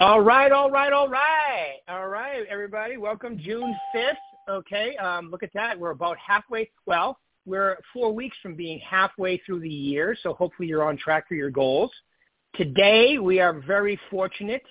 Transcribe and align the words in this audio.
All 0.00 0.22
right, 0.22 0.50
all 0.50 0.70
right, 0.70 0.94
all 0.94 1.10
right, 1.10 1.74
all 1.86 2.08
right, 2.08 2.46
everybody. 2.48 2.96
Welcome, 2.96 3.36
June 3.38 3.76
fifth. 3.92 4.16
Okay, 4.48 4.96
um, 4.96 5.30
look 5.30 5.42
at 5.42 5.52
that. 5.52 5.78
We're 5.78 5.90
about 5.90 6.16
halfway. 6.16 6.70
Well, 6.86 7.18
we're 7.44 7.76
four 7.92 8.10
weeks 8.10 8.34
from 8.42 8.54
being 8.54 8.78
halfway 8.78 9.36
through 9.44 9.60
the 9.60 9.68
year, 9.68 10.16
so 10.22 10.32
hopefully 10.32 10.70
you're 10.70 10.84
on 10.84 10.96
track 10.96 11.28
for 11.28 11.34
your 11.34 11.50
goals. 11.50 11.90
Today, 12.54 13.18
we 13.18 13.40
are 13.40 13.60
very 13.60 14.00
fortunate 14.10 14.62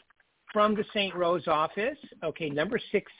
from 0.51 0.73
the 0.73 0.83
St. 0.95 1.13
Rose 1.13 1.47
office. 1.47 1.99
Okay, 2.23 2.49
number 2.49 2.79
six 2.91 3.11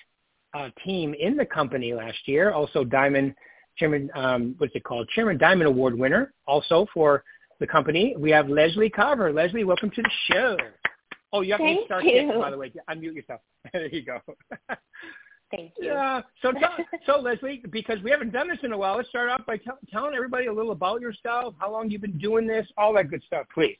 uh, 0.55 0.70
team 0.84 1.14
in 1.14 1.38
the 1.38 1.46
company 1.46 1.94
last 1.94 2.28
year. 2.28 2.54
Also, 2.54 2.84
Diamond 2.84 3.36
Chairman, 3.78 4.10
um, 4.16 4.55
what's 4.57 4.76
it 4.76 4.84
called? 4.84 5.07
Chairman 5.10 5.38
Diamond 5.38 5.68
Award 5.68 5.96
winner. 5.96 6.34
Also 6.48 6.88
for 6.91 7.23
the 7.60 7.68
company, 7.68 8.15
we 8.18 8.32
have 8.32 8.50
Leslie 8.50 8.89
Carver. 8.89 9.32
Leslie, 9.32 9.64
welcome 9.64 9.91
to 9.91 10.01
the 10.01 10.11
show. 10.32 10.57
Oh, 11.32 11.42
you 11.42 11.51
have 11.54 11.61
Thank 11.61 11.82
to 11.82 11.86
start 11.86 12.06
you. 12.06 12.33
by 12.39 12.51
the 12.51 12.57
way. 12.57 12.71
Unmute 12.89 13.15
yourself. 13.15 13.42
there 13.74 13.88
you 13.88 14.04
go. 14.04 14.19
Thank 15.52 15.74
you. 15.78 15.88
Yeah. 15.88 16.21
So, 16.42 16.54
so 17.05 17.19
Leslie, 17.19 17.64
because 17.71 18.02
we 18.04 18.11
haven't 18.11 18.32
done 18.32 18.47
this 18.47 18.60
in 18.64 18.71
a 18.71 18.78
while, 18.78 18.97
let's 18.97 19.10
start 19.10 19.29
off 19.29 19.46
by 19.46 19.57
tell, 19.57 19.78
telling 19.92 20.14
everybody 20.14 20.47
a 20.47 20.54
little 20.54 20.71
about 20.71 21.02
yourself, 21.02 21.55
how 21.60 21.71
long 21.71 21.89
you've 21.89 22.02
been 22.02 22.18
doing 22.18 22.47
this, 22.47 22.68
all 22.78 22.93
that 22.93 23.10
good 23.10 23.24
stuff, 23.25 23.46
please. 23.54 23.78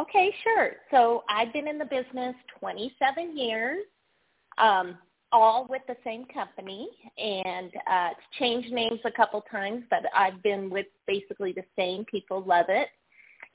Okay, 0.00 0.32
sure. 0.44 0.76
So 0.92 1.24
I've 1.28 1.52
been 1.52 1.66
in 1.66 1.76
the 1.76 1.84
business 1.84 2.34
27 2.60 3.36
years, 3.36 3.84
um, 4.56 4.96
all 5.32 5.66
with 5.68 5.82
the 5.88 5.96
same 6.04 6.24
company, 6.26 6.88
and 7.18 7.72
uh, 7.90 8.10
it's 8.12 8.38
changed 8.38 8.72
names 8.72 9.00
a 9.04 9.10
couple 9.10 9.42
times, 9.50 9.82
but 9.90 10.04
I've 10.16 10.40
been 10.42 10.70
with 10.70 10.86
basically 11.06 11.52
the 11.52 11.64
same. 11.76 12.04
People 12.04 12.44
love 12.46 12.66
it, 12.68 12.88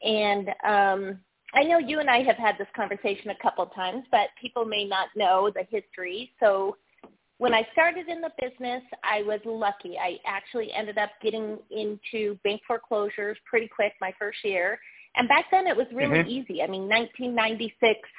and 0.06 0.50
um, 0.66 1.20
I 1.54 1.64
know 1.64 1.78
you 1.78 2.00
and 2.00 2.10
I 2.10 2.24
have 2.24 2.38
had 2.38 2.58
this 2.58 2.68
conversation 2.76 3.30
a 3.30 3.42
couple 3.42 3.64
of 3.64 3.74
times, 3.76 4.06
but 4.12 4.30
people 4.42 4.66
may 4.66 4.86
not 4.86 5.10
know 5.16 5.52
the 5.54 5.64
history. 5.70 6.32
So 6.40 6.78
when 7.38 7.54
I 7.54 7.68
started 7.74 8.08
in 8.08 8.22
the 8.22 8.32
business, 8.42 8.82
I 9.04 9.22
was 9.22 9.40
lucky. 9.46 9.98
I 9.98 10.18
actually 10.26 10.72
ended 10.74 10.98
up 10.98 11.12
getting 11.22 11.60
into 11.70 12.40
bank 12.44 12.62
foreclosures 12.66 13.38
pretty 13.46 13.68
quick 13.68 13.94
my 14.02 14.14
first 14.18 14.40
year. 14.44 14.80
And 15.16 15.28
back 15.28 15.46
then 15.52 15.68
it 15.68 15.78
was 15.78 15.88
really 15.94 16.24
Mhm. 16.24 16.28
easy. 16.28 16.64
I 16.64 16.68
mean, 16.68 16.88
1996, 16.88 18.10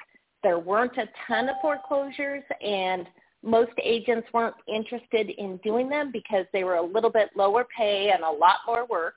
there 0.43 0.59
weren't 0.59 0.97
a 0.99 1.07
ton 1.27 1.49
of 1.49 1.61
foreclosures 1.61 2.45
and 2.61 3.09
most 3.43 3.73
agents 3.83 4.33
weren't 4.33 4.57
interested 4.67 5.31
in 5.31 5.59
doing 5.59 5.89
them 5.89 6.11
because 6.11 6.47
they 6.53 6.65
were 6.65 6.77
a 6.77 6.83
little 6.83 7.11
bit 7.11 7.35
lower 7.37 7.65
pay 7.65 8.11
and 8.11 8.23
a 8.23 8.31
lot 8.31 8.61
more 8.67 8.85
work. 8.87 9.17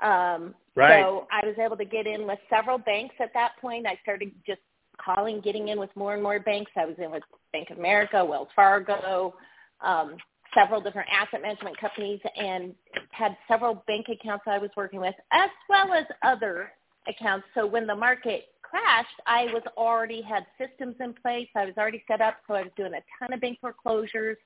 Um, 0.00 0.54
Right. 0.76 1.02
So 1.02 1.26
I 1.32 1.46
was 1.46 1.56
able 1.58 1.76
to 1.78 1.86
get 1.86 2.06
in 2.06 2.26
with 2.26 2.38
several 2.50 2.76
banks 2.76 3.14
at 3.18 3.32
that 3.32 3.52
point. 3.60 3.86
I 3.86 3.98
started 4.02 4.30
just 4.46 4.60
calling, 5.02 5.40
getting 5.40 5.68
in 5.68 5.80
with 5.80 5.90
more 5.96 6.14
and 6.14 6.22
more 6.22 6.38
banks. 6.38 6.70
I 6.76 6.84
was 6.84 6.96
in 6.98 7.10
with 7.10 7.22
Bank 7.52 7.70
of 7.70 7.78
America, 7.78 8.22
Wells 8.22 8.48
Fargo, 8.54 9.34
um, 9.80 10.16
several 10.54 10.80
different 10.80 11.08
asset 11.10 11.40
management 11.40 11.78
companies, 11.78 12.20
and 12.36 12.74
had 13.10 13.36
several 13.48 13.82
bank 13.86 14.06
accounts 14.10 14.44
I 14.46 14.58
was 14.58 14.70
working 14.76 15.00
with, 15.00 15.14
as 15.32 15.50
well 15.68 15.94
as 15.94 16.04
other 16.22 16.72
accounts. 17.08 17.46
So 17.54 17.66
when 17.66 17.86
the 17.86 17.96
market 17.96 18.44
crashed, 18.62 19.08
I 19.26 19.44
was 19.46 19.62
already 19.78 20.20
had 20.20 20.44
systems 20.58 20.96
in 21.00 21.14
place. 21.14 21.48
I 21.56 21.64
was 21.64 21.74
already 21.78 22.04
set 22.06 22.20
up, 22.20 22.36
so 22.46 22.54
I 22.54 22.62
was 22.62 22.72
doing 22.76 22.92
a 22.92 23.02
ton 23.18 23.32
of 23.32 23.40
bank 23.40 23.58
foreclosures. 23.60 24.36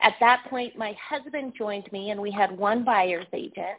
At 0.00 0.14
that 0.20 0.46
point, 0.48 0.78
my 0.78 0.96
husband 1.06 1.54
joined 1.58 1.90
me, 1.92 2.10
and 2.10 2.20
we 2.20 2.30
had 2.30 2.56
one 2.56 2.84
buyer's 2.84 3.26
agent 3.34 3.78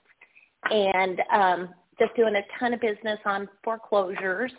and 0.72 1.22
um, 1.32 1.70
just 2.00 2.16
doing 2.16 2.36
a 2.36 2.60
ton 2.60 2.74
of 2.74 2.82
business 2.82 3.20
on 3.26 3.48
foreclosures 3.64 4.52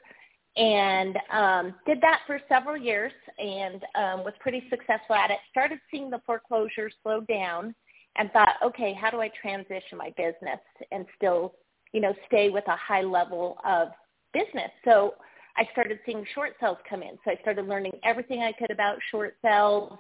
and 0.57 1.17
um, 1.33 1.75
did 1.87 2.01
that 2.01 2.21
for 2.27 2.41
several 2.49 2.77
years 2.77 3.13
and 3.39 3.83
um, 3.95 4.25
was 4.25 4.35
pretty 4.41 4.65
successful 4.69 5.15
at 5.15 5.31
it. 5.31 5.39
Started 5.51 5.79
seeing 5.91 6.11
the 6.11 6.21
foreclosures 6.27 6.93
slow 7.03 7.21
down 7.23 7.75
and 8.17 8.31
thought, 8.33 8.57
okay, 8.65 8.93
how 8.93 9.11
do 9.11 9.21
I 9.21 9.31
transition 9.41 9.97
my 9.97 10.13
business 10.17 10.61
and 10.91 11.07
still, 11.17 11.55
you 11.93 12.01
know, 12.01 12.13
stay 12.27 12.51
with 12.51 12.65
a 12.67 12.77
high 12.77 13.03
level 13.03 13.59
of 13.65 13.89
business? 14.33 14.71
So 14.85 15.15
I 15.57 15.69
started 15.73 16.01
seeing 16.05 16.25
short 16.35 16.55
sales 16.61 16.79
come 16.89 17.03
in. 17.03 17.17
So 17.25 17.31
I 17.31 17.37
started 17.43 17.67
learning 17.67 17.93
everything 18.03 18.43
I 18.43 18.53
could 18.53 18.71
about 18.71 18.99
short 19.11 19.37
sales, 19.43 19.99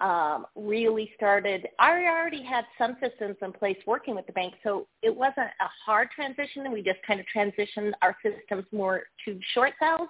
um, 0.00 0.46
really 0.56 1.10
started, 1.14 1.68
I 1.78 1.90
already 2.06 2.42
had 2.42 2.64
some 2.76 2.96
systems 3.00 3.36
in 3.42 3.52
place 3.52 3.76
working 3.86 4.14
with 4.14 4.26
the 4.26 4.32
bank, 4.32 4.54
so 4.62 4.86
it 5.02 5.14
wasn't 5.14 5.46
a 5.60 5.68
hard 5.84 6.08
transition. 6.10 6.70
We 6.72 6.82
just 6.82 6.98
kind 7.06 7.20
of 7.20 7.26
transitioned 7.34 7.92
our 8.02 8.16
systems 8.22 8.64
more 8.72 9.04
to 9.24 9.38
short 9.52 9.72
sales. 9.80 10.08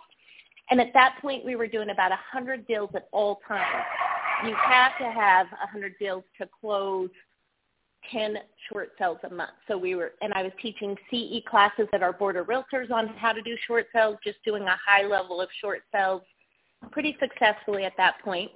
And 0.71 0.81
at 0.81 0.93
that 0.95 1.19
point, 1.21 1.45
we 1.45 1.57
were 1.57 1.67
doing 1.67 1.91
about 1.91 2.11
100 2.11 2.67
deals 2.67 2.91
at 2.95 3.09
all 3.13 3.41
times. 3.47 3.85
You 4.47 4.55
have 4.55 4.93
to 4.99 5.11
have 5.11 5.47
100 5.51 5.95
deals 5.99 6.25
to 6.41 6.49
close 6.61 7.11
10 8.11 8.37
short 8.71 8.93
sales 8.99 9.19
a 9.25 9.35
month. 9.35 9.51
So 9.69 9.77
we 9.77 9.95
were, 9.95 10.13
and 10.23 10.33
I 10.35 10.43
was 10.43 10.53
teaching 10.61 10.97
CE 11.11 11.43
classes 11.49 11.89
at 11.93 12.03
our 12.03 12.13
board 12.13 12.37
of 12.37 12.47
realtors 12.47 12.91
on 12.91 13.09
how 13.09 13.33
to 13.33 13.43
do 13.43 13.57
short 13.67 13.87
sales, 13.93 14.17
just 14.25 14.39
doing 14.45 14.63
a 14.63 14.77
high 14.87 15.07
level 15.07 15.41
of 15.41 15.49
short 15.61 15.83
sales 15.93 16.23
pretty 16.91 17.17
successfully 17.21 17.85
at 17.85 17.93
that 17.97 18.15
point. 18.23 18.51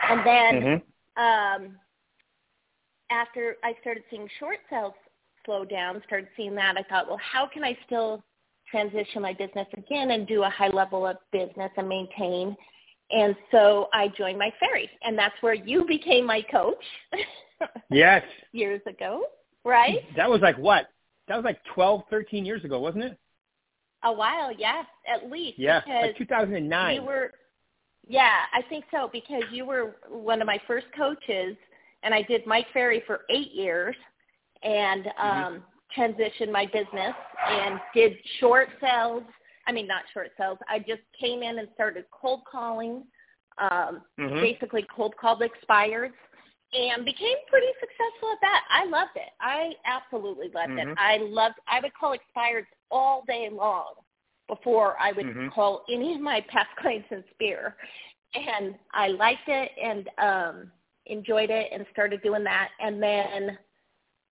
And 0.00 0.26
then 0.26 0.62
Mhm. 0.62 0.82
um, 1.16 1.78
after 3.10 3.56
I 3.62 3.74
started 3.80 4.04
seeing 4.10 4.28
short 4.38 4.58
sales 4.70 4.94
slow 5.44 5.64
down, 5.64 6.02
started 6.06 6.28
seeing 6.36 6.54
that, 6.54 6.76
I 6.78 6.82
thought, 6.84 7.06
well, 7.08 7.18
how 7.18 7.46
can 7.46 7.62
I 7.64 7.76
still 7.86 8.22
transition 8.70 9.20
my 9.20 9.34
business 9.34 9.68
again 9.76 10.12
and 10.12 10.26
do 10.26 10.44
a 10.44 10.48
high 10.48 10.68
level 10.68 11.06
of 11.06 11.18
business 11.30 11.70
and 11.76 11.88
maintain? 11.88 12.56
And 13.10 13.36
so 13.50 13.88
I 13.92 14.08
joined 14.08 14.38
Mike 14.38 14.54
Ferry, 14.58 14.88
and 15.02 15.18
that's 15.18 15.34
where 15.42 15.52
you 15.54 15.84
became 15.86 16.24
my 16.24 16.40
coach 16.42 16.82
Yes. 17.90 18.24
years 18.52 18.80
ago, 18.86 19.26
right? 19.64 19.98
That 20.16 20.30
was 20.30 20.40
like 20.40 20.56
what? 20.56 20.88
That 21.28 21.36
was 21.36 21.44
like 21.44 21.62
12, 21.74 22.04
13 22.08 22.44
years 22.44 22.64
ago, 22.64 22.80
wasn't 22.80 23.04
it? 23.04 23.18
A 24.04 24.12
while, 24.12 24.50
yes, 24.50 24.86
at 25.06 25.30
least. 25.30 25.58
Yeah, 25.58 25.82
like 25.86 26.16
2009. 26.16 26.94
You 26.94 27.02
were, 27.02 27.32
yeah, 28.08 28.40
I 28.52 28.62
think 28.68 28.84
so 28.90 29.08
because 29.12 29.42
you 29.52 29.64
were 29.64 29.96
one 30.08 30.40
of 30.40 30.46
my 30.46 30.60
first 30.66 30.86
coaches, 30.96 31.56
and 32.02 32.14
I 32.14 32.22
did 32.22 32.46
Mike 32.46 32.66
Ferry 32.72 33.02
for 33.06 33.20
eight 33.30 33.52
years, 33.52 33.94
and 34.62 35.06
um, 35.18 35.62
transitioned 35.96 36.50
my 36.52 36.66
business 36.66 37.14
and 37.48 37.80
did 37.94 38.12
short 38.40 38.68
sales. 38.80 39.22
I 39.66 39.72
mean, 39.72 39.86
not 39.86 40.02
short 40.12 40.30
sales. 40.36 40.58
I 40.68 40.78
just 40.80 41.02
came 41.18 41.42
in 41.42 41.58
and 41.58 41.68
started 41.74 42.04
cold 42.10 42.42
calling, 42.50 43.04
um, 43.58 44.02
Mhm. 44.18 44.40
basically 44.40 44.84
cold 44.94 45.16
called 45.16 45.40
expireds, 45.42 46.12
and 46.72 47.04
became 47.04 47.36
pretty 47.48 47.72
successful 47.78 48.32
at 48.32 48.40
that. 48.40 48.64
I 48.70 48.84
loved 48.86 49.16
it. 49.16 49.30
I 49.40 49.76
absolutely 49.84 50.48
loved 50.48 50.72
Mhm. 50.72 50.92
it. 50.92 50.98
I 50.98 51.18
loved. 51.18 51.56
I 51.68 51.80
would 51.80 51.94
call 51.94 52.16
expireds 52.16 52.66
all 52.90 53.22
day 53.26 53.48
long 53.48 53.94
before 54.48 54.96
I 55.00 55.12
would 55.12 55.26
Mhm. 55.26 55.50
call 55.52 55.84
any 55.88 56.14
of 56.14 56.20
my 56.20 56.40
past 56.42 56.74
clients 56.76 57.10
in 57.10 57.24
sphere. 57.34 57.76
And 58.34 58.78
I 58.92 59.08
liked 59.08 59.48
it 59.48 59.72
and 59.80 60.08
um 60.18 60.72
enjoyed 61.06 61.50
it 61.50 61.70
and 61.72 61.86
started 61.90 62.22
doing 62.22 62.44
that. 62.44 62.70
And 62.80 63.02
then 63.02 63.58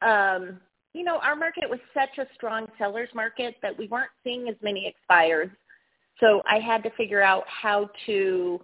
um, 0.01 0.61
you 0.93 1.03
know, 1.03 1.19
our 1.19 1.35
market 1.35 1.69
was 1.69 1.79
such 1.93 2.17
a 2.17 2.27
strong 2.33 2.67
sellers 2.77 3.09
market 3.13 3.55
that 3.61 3.77
we 3.77 3.87
weren't 3.87 4.11
seeing 4.23 4.47
as 4.49 4.55
many 4.61 4.87
expires. 4.87 5.49
So 6.19 6.41
I 6.49 6.59
had 6.59 6.83
to 6.83 6.89
figure 6.91 7.21
out 7.21 7.45
how 7.47 7.89
to 8.05 8.61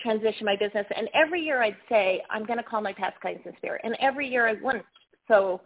transition 0.00 0.46
my 0.46 0.56
business. 0.56 0.86
And 0.96 1.08
every 1.14 1.42
year 1.42 1.62
I'd 1.62 1.76
say, 1.88 2.22
I'm 2.30 2.46
going 2.46 2.58
to 2.58 2.62
call 2.62 2.80
my 2.80 2.92
past 2.92 3.20
clients 3.20 3.44
in 3.46 3.52
sphere. 3.58 3.80
And 3.84 3.96
every 4.00 4.28
year 4.28 4.46
I 4.46 4.54
wouldn't. 4.54 4.84
So 5.26 5.60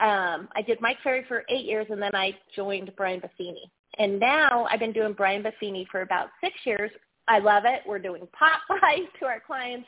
um, 0.00 0.48
I 0.54 0.62
did 0.66 0.80
Mike 0.80 0.98
Ferry 1.02 1.24
for 1.28 1.44
eight 1.48 1.64
years, 1.64 1.86
and 1.90 2.00
then 2.00 2.14
I 2.14 2.36
joined 2.54 2.90
Brian 2.96 3.20
Buffini. 3.20 3.70
And 4.00 4.18
now 4.18 4.66
I've 4.70 4.80
been 4.80 4.94
doing 4.94 5.12
Brian 5.12 5.42
Buffini 5.42 5.86
for 5.92 6.00
about 6.00 6.30
six 6.42 6.54
years. 6.64 6.90
I 7.28 7.38
love 7.38 7.64
it. 7.66 7.82
We're 7.86 7.98
doing 7.98 8.26
pop-bys 8.32 9.06
to 9.20 9.26
our 9.26 9.40
clients. 9.46 9.86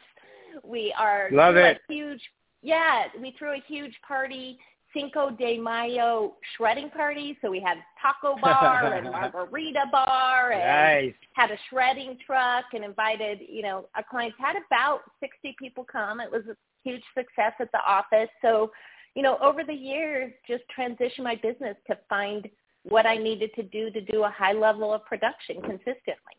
We 0.62 0.94
are 0.99 1.31
Love 1.32 1.56
it. 1.56 1.81
a 1.88 1.93
huge, 1.93 2.20
yeah, 2.61 3.05
we 3.19 3.35
threw 3.38 3.53
a 3.55 3.62
huge 3.67 3.94
party, 4.06 4.59
Cinco 4.93 5.31
de 5.31 5.59
Mayo 5.59 6.35
shredding 6.55 6.91
party. 6.91 7.38
So 7.41 7.50
we 7.50 7.59
had 7.59 7.79
taco 8.03 8.38
bar 8.43 8.93
and 8.93 9.11
margarita 9.11 9.85
bar 9.91 10.53
and 10.53 11.06
Nice. 11.06 11.14
had 11.32 11.50
a 11.50 11.56
shredding 11.70 12.19
truck 12.26 12.67
and 12.75 12.85
invited, 12.85 13.38
you 13.49 13.62
know, 13.62 13.87
our 13.97 14.05
clients 14.11 14.37
had 14.38 14.56
about 14.67 15.00
60 15.20 15.56
people 15.59 15.87
come. 15.91 16.20
It 16.20 16.31
was 16.31 16.43
a 16.50 16.56
huge 16.85 17.03
success 17.17 17.55
at 17.61 17.73
the 17.73 17.81
office. 17.88 18.29
So, 18.43 18.73
you 19.14 19.23
know, 19.23 19.38
over 19.43 19.64
the 19.64 19.73
years, 19.73 20.35
just 20.47 20.64
transition 20.69 21.25
my 21.25 21.37
business 21.37 21.76
to 21.87 21.97
find 22.11 22.47
what 22.84 23.06
I 23.06 23.17
needed 23.17 23.50
to 23.55 23.62
do 23.62 23.90
to 23.90 24.00
do 24.00 24.25
a 24.25 24.31
high 24.31 24.52
level 24.52 24.93
of 24.93 25.05
production 25.05 25.56
consistently. 25.62 26.37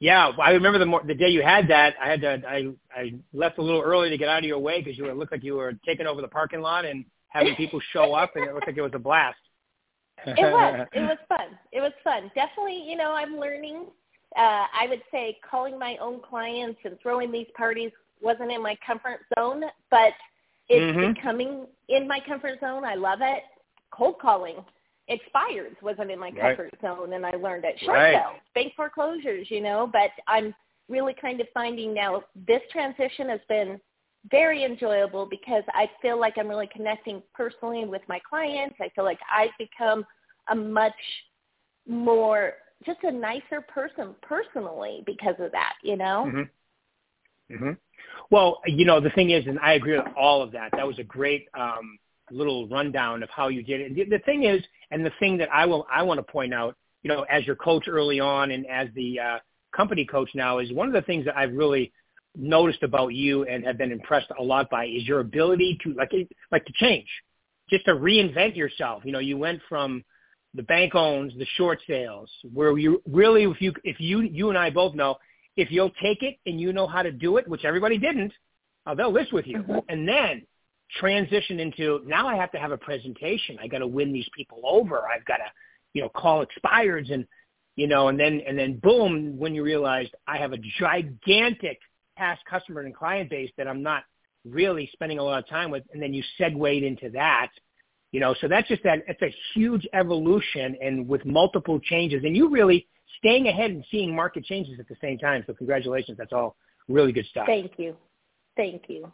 Yeah, 0.00 0.32
I 0.42 0.50
remember 0.50 0.78
the 0.78 1.00
the 1.06 1.14
day 1.14 1.28
you 1.28 1.42
had 1.42 1.68
that. 1.68 1.94
I 2.02 2.08
had 2.10 2.20
to. 2.22 2.42
I 2.46 2.68
I 2.94 3.14
left 3.32 3.58
a 3.58 3.62
little 3.62 3.80
early 3.80 4.10
to 4.10 4.18
get 4.18 4.28
out 4.28 4.38
of 4.38 4.44
your 4.44 4.58
way 4.58 4.82
because 4.82 4.98
you 4.98 5.04
were, 5.04 5.10
it 5.10 5.16
looked 5.16 5.32
like 5.32 5.44
you 5.44 5.54
were 5.54 5.72
taking 5.86 6.06
over 6.06 6.20
the 6.20 6.28
parking 6.28 6.60
lot 6.60 6.84
and 6.84 7.04
having 7.28 7.54
people 7.54 7.80
show 7.92 8.12
up, 8.12 8.32
and 8.34 8.44
it 8.44 8.54
looked 8.54 8.66
like 8.66 8.76
it 8.76 8.82
was 8.82 8.92
a 8.94 8.98
blast. 8.98 9.38
It 10.26 10.36
was. 10.38 10.86
It 10.92 11.00
was 11.00 11.18
fun. 11.28 11.58
It 11.72 11.80
was 11.80 11.92
fun. 12.02 12.30
Definitely, 12.34 12.84
you 12.86 12.96
know, 12.96 13.12
I'm 13.12 13.38
learning 13.38 13.86
uh, 14.36 14.66
I 14.72 14.86
would 14.88 15.02
say 15.12 15.38
calling 15.48 15.78
my 15.78 15.96
own 16.00 16.20
clients 16.20 16.80
and 16.84 16.98
throwing 17.00 17.30
these 17.30 17.46
parties 17.56 17.92
wasn't 18.20 18.50
in 18.50 18.62
my 18.62 18.76
comfort 18.84 19.20
zone, 19.38 19.62
but 19.90 20.12
it's 20.68 20.96
mm-hmm. 20.96 21.12
becoming 21.12 21.66
in 21.88 22.08
my 22.08 22.20
comfort 22.26 22.58
zone. 22.60 22.84
I 22.84 22.94
love 22.94 23.20
it. 23.22 23.42
Cold 23.96 24.18
calling, 24.20 24.56
expireds 25.10 25.80
wasn't 25.82 26.10
in 26.10 26.18
my 26.18 26.30
comfort 26.30 26.72
right. 26.72 26.80
zone, 26.82 27.12
and 27.12 27.24
I 27.24 27.32
learned 27.32 27.64
it. 27.64 27.78
Short 27.80 27.98
right. 27.98 28.14
sales, 28.14 28.40
bank 28.54 28.72
foreclosures, 28.76 29.50
you 29.50 29.60
know. 29.60 29.88
But 29.90 30.10
I'm 30.26 30.54
really 30.88 31.14
kind 31.20 31.40
of 31.40 31.46
finding 31.54 31.94
now 31.94 32.22
this 32.46 32.60
transition 32.72 33.28
has 33.28 33.40
been 33.48 33.80
very 34.30 34.64
enjoyable 34.64 35.26
because 35.26 35.62
I 35.68 35.90
feel 36.00 36.18
like 36.18 36.34
I'm 36.38 36.48
really 36.48 36.68
connecting 36.72 37.22
personally 37.34 37.84
with 37.84 38.02
my 38.08 38.18
clients. 38.28 38.76
I 38.80 38.88
feel 38.94 39.04
like 39.04 39.18
I've 39.30 39.50
become 39.58 40.04
a 40.48 40.54
much 40.54 40.94
more 41.86 42.54
just 42.84 42.98
a 43.02 43.10
nicer 43.10 43.60
person 43.62 44.14
personally 44.22 45.02
because 45.06 45.36
of 45.38 45.52
that, 45.52 45.74
you 45.82 45.96
know? 45.96 46.24
Mhm. 46.26 46.50
Mhm. 47.50 47.78
Well, 48.30 48.60
you 48.66 48.84
know, 48.84 49.00
the 49.00 49.10
thing 49.10 49.30
is 49.30 49.46
and 49.46 49.58
I 49.60 49.74
agree 49.74 49.96
with 49.96 50.06
all 50.16 50.42
of 50.42 50.52
that. 50.52 50.70
That 50.72 50.86
was 50.86 50.98
a 50.98 51.04
great 51.04 51.48
um 51.54 51.98
little 52.30 52.68
rundown 52.68 53.22
of 53.22 53.30
how 53.30 53.48
you 53.48 53.62
did 53.62 53.80
it. 53.80 53.94
The, 53.94 54.16
the 54.16 54.22
thing 54.24 54.44
is 54.44 54.62
and 54.90 55.04
the 55.04 55.12
thing 55.20 55.38
that 55.38 55.48
I 55.52 55.66
will 55.66 55.86
I 55.92 56.02
want 56.02 56.18
to 56.18 56.32
point 56.32 56.54
out, 56.54 56.76
you 57.02 57.08
know, 57.08 57.22
as 57.30 57.46
your 57.46 57.56
coach 57.56 57.84
early 57.88 58.20
on 58.20 58.50
and 58.50 58.66
as 58.66 58.88
the 58.94 59.20
uh 59.20 59.38
company 59.76 60.04
coach 60.04 60.30
now 60.34 60.58
is 60.58 60.72
one 60.72 60.86
of 60.86 60.94
the 60.94 61.02
things 61.02 61.24
that 61.24 61.36
I've 61.36 61.52
really 61.52 61.92
noticed 62.36 62.82
about 62.82 63.08
you 63.08 63.44
and 63.44 63.64
have 63.64 63.78
been 63.78 63.92
impressed 63.92 64.30
a 64.38 64.42
lot 64.42 64.70
by 64.70 64.86
is 64.86 65.06
your 65.06 65.20
ability 65.20 65.78
to 65.84 65.94
like 65.94 66.12
like 66.50 66.64
to 66.64 66.72
change, 66.76 67.08
just 67.70 67.84
to 67.86 67.92
reinvent 67.92 68.56
yourself. 68.56 69.02
You 69.04 69.12
know, 69.12 69.18
you 69.18 69.36
went 69.36 69.60
from 69.68 70.04
the 70.54 70.62
bank 70.62 70.94
owns 70.94 71.32
the 71.36 71.46
short 71.56 71.80
sales 71.86 72.30
where 72.52 72.76
you 72.78 73.02
really 73.06 73.44
if 73.44 73.60
you 73.60 73.72
if 73.82 74.00
you 74.00 74.20
you 74.20 74.48
and 74.48 74.58
I 74.58 74.70
both 74.70 74.94
know 74.94 75.16
if 75.56 75.70
you'll 75.70 75.92
take 76.02 76.22
it 76.22 76.36
and 76.46 76.60
you 76.60 76.72
know 76.72 76.86
how 76.86 77.02
to 77.02 77.12
do 77.12 77.36
it, 77.36 77.46
which 77.46 77.64
everybody 77.64 77.98
didn't, 77.98 78.32
uh, 78.86 78.94
they'll 78.94 79.12
list 79.12 79.32
with 79.32 79.46
you, 79.46 79.58
mm-hmm. 79.58 79.78
and 79.88 80.08
then 80.08 80.42
transition 80.98 81.60
into 81.60 82.00
now 82.06 82.28
I 82.28 82.36
have 82.36 82.52
to 82.52 82.58
have 82.58 82.72
a 82.72 82.78
presentation. 82.78 83.58
I 83.62 83.66
got 83.66 83.78
to 83.78 83.86
win 83.86 84.12
these 84.12 84.28
people 84.36 84.60
over. 84.64 85.02
I've 85.08 85.24
got 85.24 85.38
to 85.38 85.50
you 85.92 86.02
know 86.02 86.08
call 86.08 86.44
expireds 86.44 87.12
and 87.12 87.26
you 87.76 87.86
know 87.86 88.08
and 88.08 88.18
then 88.18 88.40
and 88.46 88.58
then 88.58 88.78
boom 88.78 89.38
when 89.38 89.54
you 89.54 89.62
realize 89.62 90.08
I 90.26 90.38
have 90.38 90.52
a 90.52 90.58
gigantic 90.78 91.78
past 92.16 92.42
customer 92.48 92.82
and 92.82 92.94
client 92.94 93.30
base 93.30 93.50
that 93.56 93.66
I'm 93.66 93.82
not 93.82 94.04
really 94.44 94.88
spending 94.92 95.18
a 95.18 95.22
lot 95.22 95.38
of 95.38 95.48
time 95.48 95.70
with, 95.70 95.84
and 95.92 96.02
then 96.02 96.12
you 96.12 96.22
segued 96.38 96.84
into 96.84 97.10
that. 97.10 97.50
You 98.12 98.20
know, 98.20 98.34
so 98.40 98.46
that's 98.46 98.68
just 98.68 98.82
that 98.84 99.00
it's 99.08 99.22
a 99.22 99.34
huge 99.54 99.88
evolution 99.92 100.76
and 100.80 101.08
with 101.08 101.24
multiple 101.26 101.80
changes, 101.80 102.22
and 102.24 102.36
you 102.36 102.48
really 102.48 102.86
staying 103.18 103.48
ahead 103.48 103.70
and 103.70 103.84
seeing 103.90 104.14
market 104.14 104.44
changes 104.44 104.78
at 104.78 104.86
the 104.88 104.94
same 105.00 105.18
time. 105.18 105.42
So 105.46 105.54
congratulations, 105.54 106.16
that's 106.18 106.32
all 106.32 106.56
really 106.88 107.10
good 107.10 107.26
stuff. 107.26 107.46
Thank 107.46 107.72
you, 107.76 107.96
thank 108.56 108.82
you, 108.88 109.10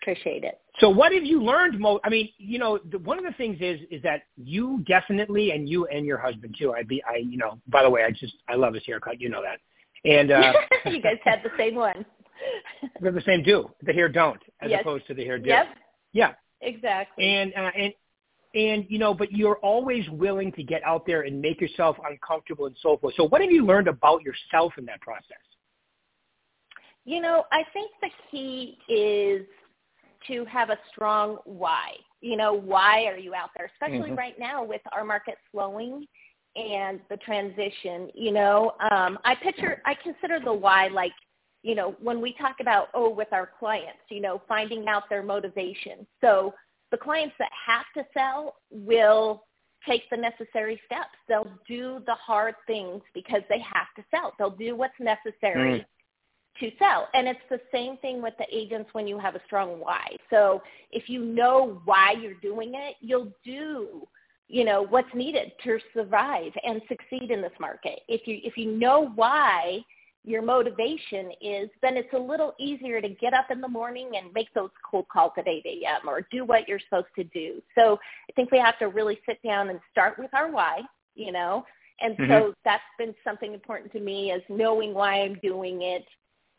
appreciate 0.00 0.44
it. 0.44 0.60
So 0.78 0.88
what 0.88 1.12
have 1.12 1.24
you 1.24 1.42
learned? 1.42 1.78
most? 1.78 2.00
I 2.04 2.08
mean, 2.08 2.28
you 2.38 2.58
know, 2.58 2.78
the, 2.90 2.98
one 2.98 3.18
of 3.18 3.24
the 3.24 3.32
things 3.32 3.58
is 3.60 3.80
is 3.90 4.02
that 4.02 4.22
you 4.36 4.84
definitely, 4.88 5.52
and 5.52 5.68
you 5.68 5.86
and 5.86 6.06
your 6.06 6.18
husband 6.18 6.56
too. 6.58 6.72
I 6.72 6.82
be, 6.82 7.02
I, 7.08 7.16
you 7.16 7.36
know, 7.36 7.60
by 7.68 7.82
the 7.82 7.90
way, 7.90 8.04
I 8.04 8.10
just 8.10 8.34
I 8.48 8.54
love 8.54 8.74
his 8.74 8.84
haircut. 8.86 9.20
You 9.20 9.28
know 9.28 9.42
that. 9.42 9.58
And 10.10 10.30
uh, 10.32 10.52
you 10.86 11.02
guys 11.02 11.18
had 11.24 11.40
the 11.42 11.50
same 11.58 11.74
one. 11.74 12.04
They're 13.00 13.12
the 13.12 13.22
same 13.26 13.42
do. 13.42 13.70
The 13.82 13.92
hair 13.92 14.08
don't, 14.08 14.40
as 14.62 14.70
yes. 14.70 14.80
opposed 14.80 15.06
to 15.08 15.14
the 15.14 15.24
hair 15.24 15.38
do. 15.38 15.48
Yep. 15.48 15.66
Yeah. 16.12 16.32
Exactly. 16.62 17.24
And 17.24 17.52
uh, 17.54 17.70
and 17.76 17.92
and 18.54 18.86
you 18.88 18.98
know, 18.98 19.14
but 19.14 19.32
you're 19.32 19.58
always 19.58 20.08
willing 20.10 20.52
to 20.52 20.62
get 20.62 20.82
out 20.84 21.06
there 21.06 21.22
and 21.22 21.40
make 21.40 21.60
yourself 21.60 21.96
uncomfortable 22.08 22.66
and 22.66 22.76
so 22.82 22.96
forth. 22.96 23.14
So, 23.16 23.24
what 23.28 23.40
have 23.40 23.50
you 23.50 23.64
learned 23.64 23.88
about 23.88 24.22
yourself 24.22 24.72
in 24.76 24.84
that 24.86 25.00
process? 25.00 25.38
You 27.04 27.20
know, 27.20 27.44
I 27.50 27.62
think 27.72 27.90
the 28.02 28.10
key 28.30 28.78
is 28.88 29.46
to 30.28 30.44
have 30.46 30.70
a 30.70 30.78
strong 30.92 31.38
why. 31.44 31.92
You 32.20 32.36
know, 32.36 32.52
why 32.52 33.04
are 33.04 33.18
you 33.18 33.34
out 33.34 33.50
there? 33.56 33.70
Especially 33.72 34.10
mm-hmm. 34.10 34.18
right 34.18 34.38
now 34.38 34.62
with 34.62 34.82
our 34.92 35.04
market 35.04 35.36
slowing 35.50 36.06
and 36.56 37.00
the 37.08 37.16
transition. 37.18 38.10
You 38.14 38.32
know, 38.32 38.72
um, 38.90 39.18
I 39.24 39.34
picture, 39.34 39.80
I 39.86 39.94
consider 39.94 40.40
the 40.40 40.52
why 40.52 40.88
like 40.88 41.12
you 41.62 41.74
know, 41.74 41.94
when 42.00 42.20
we 42.20 42.34
talk 42.34 42.56
about, 42.60 42.88
oh, 42.94 43.10
with 43.10 43.28
our 43.32 43.50
clients, 43.58 44.00
you 44.08 44.20
know, 44.20 44.40
finding 44.48 44.88
out 44.88 45.04
their 45.10 45.22
motivation. 45.22 46.06
So 46.20 46.54
the 46.90 46.96
clients 46.96 47.34
that 47.38 47.50
have 47.66 47.84
to 47.96 48.08
sell 48.14 48.56
will 48.70 49.44
take 49.86 50.02
the 50.10 50.16
necessary 50.16 50.80
steps. 50.86 51.16
They'll 51.28 51.50
do 51.68 52.00
the 52.06 52.14
hard 52.14 52.54
things 52.66 53.02
because 53.14 53.42
they 53.48 53.60
have 53.60 53.88
to 53.96 54.04
sell. 54.10 54.32
They'll 54.38 54.50
do 54.50 54.74
what's 54.76 54.98
necessary 54.98 55.80
mm. 55.80 55.84
To 56.58 56.70
sell. 56.78 57.08
And 57.14 57.28
it's 57.28 57.40
the 57.48 57.60
same 57.72 57.96
thing 57.98 58.20
with 58.20 58.34
the 58.38 58.46
agents 58.52 58.90
when 58.92 59.06
you 59.06 59.18
have 59.18 59.34
a 59.34 59.40
strong 59.46 59.80
why. 59.80 60.16
So 60.28 60.62
if 60.90 61.08
you 61.08 61.24
know 61.24 61.80
why 61.84 62.14
you're 62.20 62.34
doing 62.34 62.72
it, 62.74 62.96
you'll 63.00 63.32
do 63.44 64.06
you 64.50 64.64
know 64.64 64.84
what's 64.90 65.14
needed 65.14 65.52
to 65.62 65.78
survive 65.94 66.52
and 66.64 66.82
succeed 66.88 67.30
in 67.30 67.40
this 67.40 67.52
market. 67.60 68.00
If 68.08 68.26
you 68.26 68.40
if 68.42 68.56
you 68.56 68.72
know 68.72 69.12
why 69.14 69.78
your 70.24 70.42
motivation 70.42 71.30
is, 71.40 71.70
then 71.80 71.96
it's 71.96 72.12
a 72.12 72.18
little 72.18 72.54
easier 72.58 73.00
to 73.00 73.08
get 73.08 73.32
up 73.32 73.46
in 73.50 73.60
the 73.60 73.68
morning 73.68 74.10
and 74.16 74.32
make 74.34 74.52
those 74.52 74.70
cold 74.88 75.06
calls 75.10 75.32
at 75.38 75.48
8 75.48 75.64
a.m. 75.64 76.08
or 76.08 76.26
do 76.30 76.44
what 76.44 76.68
you're 76.68 76.80
supposed 76.80 77.06
to 77.16 77.24
do. 77.24 77.62
So 77.74 77.98
I 78.28 78.32
think 78.34 78.50
we 78.50 78.58
have 78.58 78.78
to 78.80 78.88
really 78.88 79.18
sit 79.24 79.38
down 79.42 79.70
and 79.70 79.80
start 79.90 80.18
with 80.18 80.28
our 80.34 80.50
why, 80.50 80.82
you 81.14 81.32
know. 81.32 81.64
And 82.02 82.16
mm-hmm. 82.16 82.30
so 82.30 82.54
that's 82.64 82.82
been 82.98 83.14
something 83.24 83.54
important 83.54 83.92
to 83.92 84.00
me 84.00 84.30
is 84.30 84.42
knowing 84.50 84.92
why 84.92 85.22
I'm 85.22 85.38
doing 85.42 85.82
it 85.82 86.04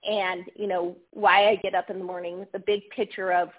and, 0.03 0.45
you 0.55 0.67
know, 0.67 0.95
why 1.11 1.49
I 1.49 1.55
get 1.57 1.75
up 1.75 1.89
in 1.89 1.99
the 1.99 2.05
morning, 2.05 2.45
the 2.53 2.59
big 2.59 2.89
picture 2.95 3.31
of 3.31 3.49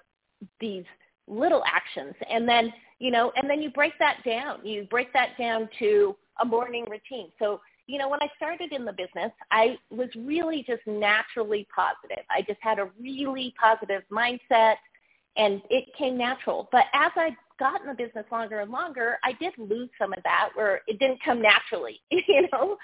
these 0.61 0.85
little 1.29 1.63
actions. 1.67 2.15
And 2.31 2.49
then, 2.49 2.73
you 2.99 3.11
know, 3.11 3.33
and 3.37 3.49
then 3.49 3.63
you 3.63 3.71
break 3.71 3.93
that 3.99 4.19
down. 4.25 4.65
You 4.65 4.87
break 4.91 5.13
that 5.13 5.39
down 5.39 5.69
to 5.79 6.17
a 6.41 6.45
morning 6.45 6.87
routine. 6.91 7.31
So 7.39 7.61
you 7.87 7.99
know, 7.99 8.09
when 8.09 8.23
I 8.23 8.29
started 8.37 8.73
in 8.73 8.85
the 8.85 8.93
business, 8.93 9.33
I 9.51 9.77
was 9.91 10.09
really 10.17 10.65
just 10.67 10.83
naturally 10.87 11.67
positive. 11.75 12.25
I 12.31 12.43
just 12.43 12.61
had 12.61 12.79
a 12.79 12.89
really 13.01 13.55
positive 13.61 14.03
mindset 14.11 14.77
and 15.37 15.61
it 15.71 15.85
came 15.99 16.17
natural. 16.17 16.69
But 16.71 16.85
as 16.95 17.11
I 17.17 17.37
got 17.59 17.81
in 17.81 17.89
the 17.89 17.95
business 17.95 18.25
longer 18.31 18.61
and 18.61 18.71
longer, 18.71 19.19
I 19.25 19.33
did 19.33 19.53
lose 19.59 19.89
some 19.99 20.13
of 20.13 20.23
that 20.25 20.51
where 20.55 20.83
it 20.87 20.99
didn't 20.99 21.23
come 21.25 21.43
naturally, 21.43 22.01
you 22.11 22.49
know? 22.53 22.77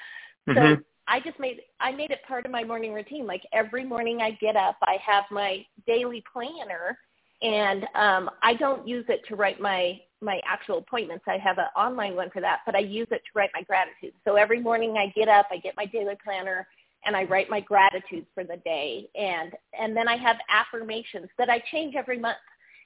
Mm-hmm. 0.48 0.80
I 1.08 1.20
just 1.20 1.38
made 1.40 1.62
I 1.80 1.92
made 1.92 2.10
it 2.10 2.20
part 2.26 2.44
of 2.44 2.52
my 2.52 2.62
morning 2.62 2.92
routine. 2.92 3.26
Like 3.26 3.42
every 3.52 3.84
morning 3.84 4.20
I 4.20 4.32
get 4.32 4.56
up, 4.56 4.76
I 4.82 4.96
have 5.04 5.24
my 5.30 5.64
daily 5.86 6.22
planner 6.32 6.98
and 7.42 7.84
um 7.94 8.30
I 8.42 8.54
don't 8.54 8.86
use 8.86 9.06
it 9.08 9.22
to 9.28 9.36
write 9.36 9.60
my 9.60 9.98
my 10.20 10.40
actual 10.46 10.78
appointments. 10.78 11.24
I 11.28 11.38
have 11.38 11.58
an 11.58 11.68
online 11.76 12.16
one 12.16 12.30
for 12.30 12.40
that, 12.40 12.60
but 12.66 12.74
I 12.74 12.80
use 12.80 13.06
it 13.10 13.22
to 13.24 13.30
write 13.34 13.50
my 13.54 13.62
gratitude. 13.62 14.12
So 14.24 14.34
every 14.34 14.60
morning 14.60 14.96
I 14.98 15.12
get 15.16 15.28
up, 15.28 15.46
I 15.50 15.58
get 15.58 15.76
my 15.76 15.86
daily 15.86 16.16
planner, 16.22 16.66
and 17.04 17.16
I 17.16 17.24
write 17.24 17.48
my 17.48 17.60
gratitude 17.60 18.26
for 18.34 18.44
the 18.44 18.56
day. 18.64 19.08
And 19.14 19.52
and 19.78 19.96
then 19.96 20.08
I 20.08 20.16
have 20.16 20.36
affirmations 20.50 21.28
that 21.38 21.48
I 21.48 21.62
change 21.70 21.94
every 21.96 22.18
month. 22.18 22.38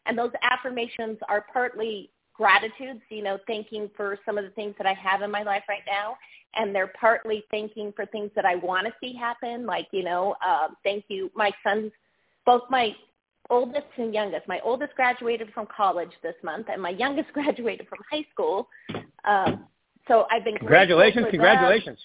And 0.06 0.18
those 0.18 0.32
affirmations 0.42 1.18
are 1.28 1.46
partly 1.52 2.10
gratitudes, 2.34 3.00
you 3.08 3.22
know, 3.22 3.38
thanking 3.46 3.90
for 3.96 4.18
some 4.24 4.38
of 4.38 4.44
the 4.44 4.50
things 4.50 4.74
that 4.78 4.86
I 4.86 4.94
have 4.94 5.22
in 5.22 5.30
my 5.30 5.42
life 5.42 5.62
right 5.68 5.82
now. 5.86 6.16
And 6.54 6.74
they're 6.74 6.92
partly 7.00 7.44
thanking 7.50 7.92
for 7.96 8.06
things 8.06 8.30
that 8.36 8.44
I 8.44 8.56
want 8.56 8.86
to 8.86 8.92
see 9.00 9.16
happen, 9.16 9.64
like, 9.64 9.88
you 9.90 10.04
know, 10.04 10.34
uh, 10.46 10.68
thank 10.84 11.04
you. 11.08 11.30
My 11.34 11.50
sons, 11.64 11.92
both 12.44 12.62
my 12.68 12.94
oldest 13.50 13.86
and 13.98 14.14
youngest. 14.14 14.48
My 14.48 14.60
oldest 14.64 14.94
graduated 14.94 15.52
from 15.52 15.66
college 15.74 16.10
this 16.22 16.34
month, 16.42 16.66
and 16.70 16.80
my 16.80 16.90
youngest 16.90 17.32
graduated 17.32 17.86
from 17.88 17.98
high 18.10 18.24
school. 18.32 18.68
Um, 19.24 19.66
so 20.08 20.26
I've 20.30 20.44
been 20.44 20.56
congratulations, 20.56 21.26
congratulations. 21.30 21.98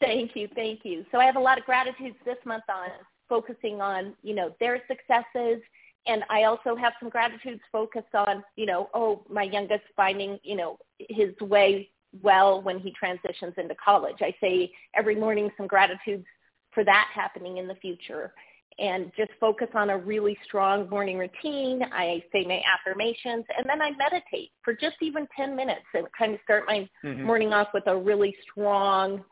Them. 0.00 0.08
Thank 0.08 0.34
you, 0.34 0.48
thank 0.54 0.80
you. 0.84 1.04
So 1.12 1.18
I 1.18 1.24
have 1.24 1.36
a 1.36 1.40
lot 1.40 1.58
of 1.58 1.64
gratitudes 1.64 2.16
this 2.24 2.38
month 2.44 2.64
on 2.68 2.88
focusing 3.28 3.80
on 3.80 4.14
you 4.22 4.34
know 4.34 4.54
their 4.60 4.82
successes, 4.88 5.62
and 6.06 6.24
I 6.30 6.44
also 6.44 6.74
have 6.74 6.92
some 7.00 7.08
gratitudes 7.08 7.60
focused 7.70 8.14
on 8.14 8.42
you 8.56 8.66
know 8.66 8.90
oh 8.94 9.24
my 9.30 9.44
youngest 9.44 9.84
finding 9.96 10.38
you 10.42 10.56
know 10.56 10.78
his 10.98 11.38
way 11.40 11.90
well 12.20 12.60
when 12.60 12.78
he 12.78 12.92
transitions 12.92 13.54
into 13.56 13.74
college. 13.82 14.16
I 14.20 14.34
say 14.40 14.70
every 14.94 15.16
morning 15.16 15.50
some 15.56 15.66
gratitudes 15.66 16.26
for 16.72 16.84
that 16.84 17.08
happening 17.14 17.58
in 17.58 17.66
the 17.66 17.74
future 17.76 18.32
and 18.78 19.12
just 19.16 19.30
focus 19.38 19.68
on 19.74 19.90
a 19.90 19.98
really 19.98 20.36
strong 20.44 20.88
morning 20.88 21.18
routine. 21.18 21.82
I 21.92 22.22
say 22.32 22.44
my 22.44 22.62
affirmations 22.66 23.44
and 23.56 23.66
then 23.66 23.82
I 23.82 23.90
meditate 23.90 24.50
for 24.62 24.74
just 24.74 24.96
even 25.00 25.26
10 25.36 25.54
minutes 25.54 25.84
and 25.94 26.06
kind 26.16 26.34
of 26.34 26.40
start 26.44 26.64
my 26.66 26.88
mm-hmm. 27.04 27.24
morning 27.24 27.52
off 27.52 27.68
with 27.74 27.86
a 27.86 27.96
really 27.96 28.34
strong 28.50 29.24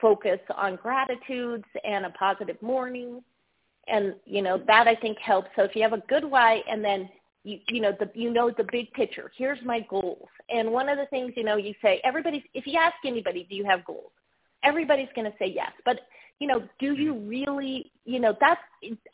focus 0.00 0.40
on 0.56 0.76
gratitudes 0.76 1.64
and 1.84 2.06
a 2.06 2.10
positive 2.10 2.60
morning. 2.62 3.22
And, 3.86 4.14
you 4.24 4.42
know, 4.42 4.62
that 4.66 4.88
I 4.88 4.94
think 4.94 5.18
helps. 5.18 5.48
So 5.56 5.62
if 5.62 5.76
you 5.76 5.82
have 5.82 5.92
a 5.92 6.02
good 6.08 6.24
why 6.24 6.62
and 6.70 6.84
then 6.84 7.08
you, 7.42 7.58
you 7.68 7.80
know, 7.80 7.92
the, 7.98 8.10
you 8.14 8.32
know 8.32 8.50
the 8.56 8.66
big 8.72 8.90
picture. 8.92 9.30
Here's 9.36 9.58
my 9.64 9.86
goals. 9.90 10.28
And 10.48 10.70
one 10.70 10.88
of 10.88 10.96
the 10.96 11.06
things, 11.06 11.32
you 11.36 11.44
know, 11.44 11.56
you 11.56 11.74
say, 11.82 12.00
everybody, 12.02 12.44
if 12.54 12.66
you 12.66 12.78
ask 12.78 12.94
anybody, 13.04 13.46
do 13.48 13.54
you 13.54 13.64
have 13.64 13.84
goals? 13.84 14.10
everybody's 14.64 15.08
going 15.14 15.30
to 15.30 15.36
say 15.38 15.52
yes. 15.54 15.70
But, 15.84 16.00
you 16.40 16.48
know, 16.48 16.62
do 16.80 16.94
you 16.94 17.14
really, 17.14 17.92
you 18.04 18.18
know, 18.18 18.34
that's, 18.40 18.60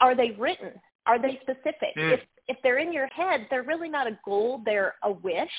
are 0.01 0.17
they 0.17 0.31
written? 0.39 0.71
Are 1.07 1.21
they 1.21 1.39
specific? 1.43 1.95
Mm. 1.97 2.15
If, 2.15 2.21
if 2.49 2.57
they're 2.63 2.79
in 2.79 2.93
your 2.93 3.09
head, 3.09 3.47
they're 3.51 3.63
really 3.63 3.89
not 3.89 4.07
a 4.07 4.19
goal. 4.25 4.63
They're 4.65 4.95
a 5.03 5.13
wish, 5.13 5.51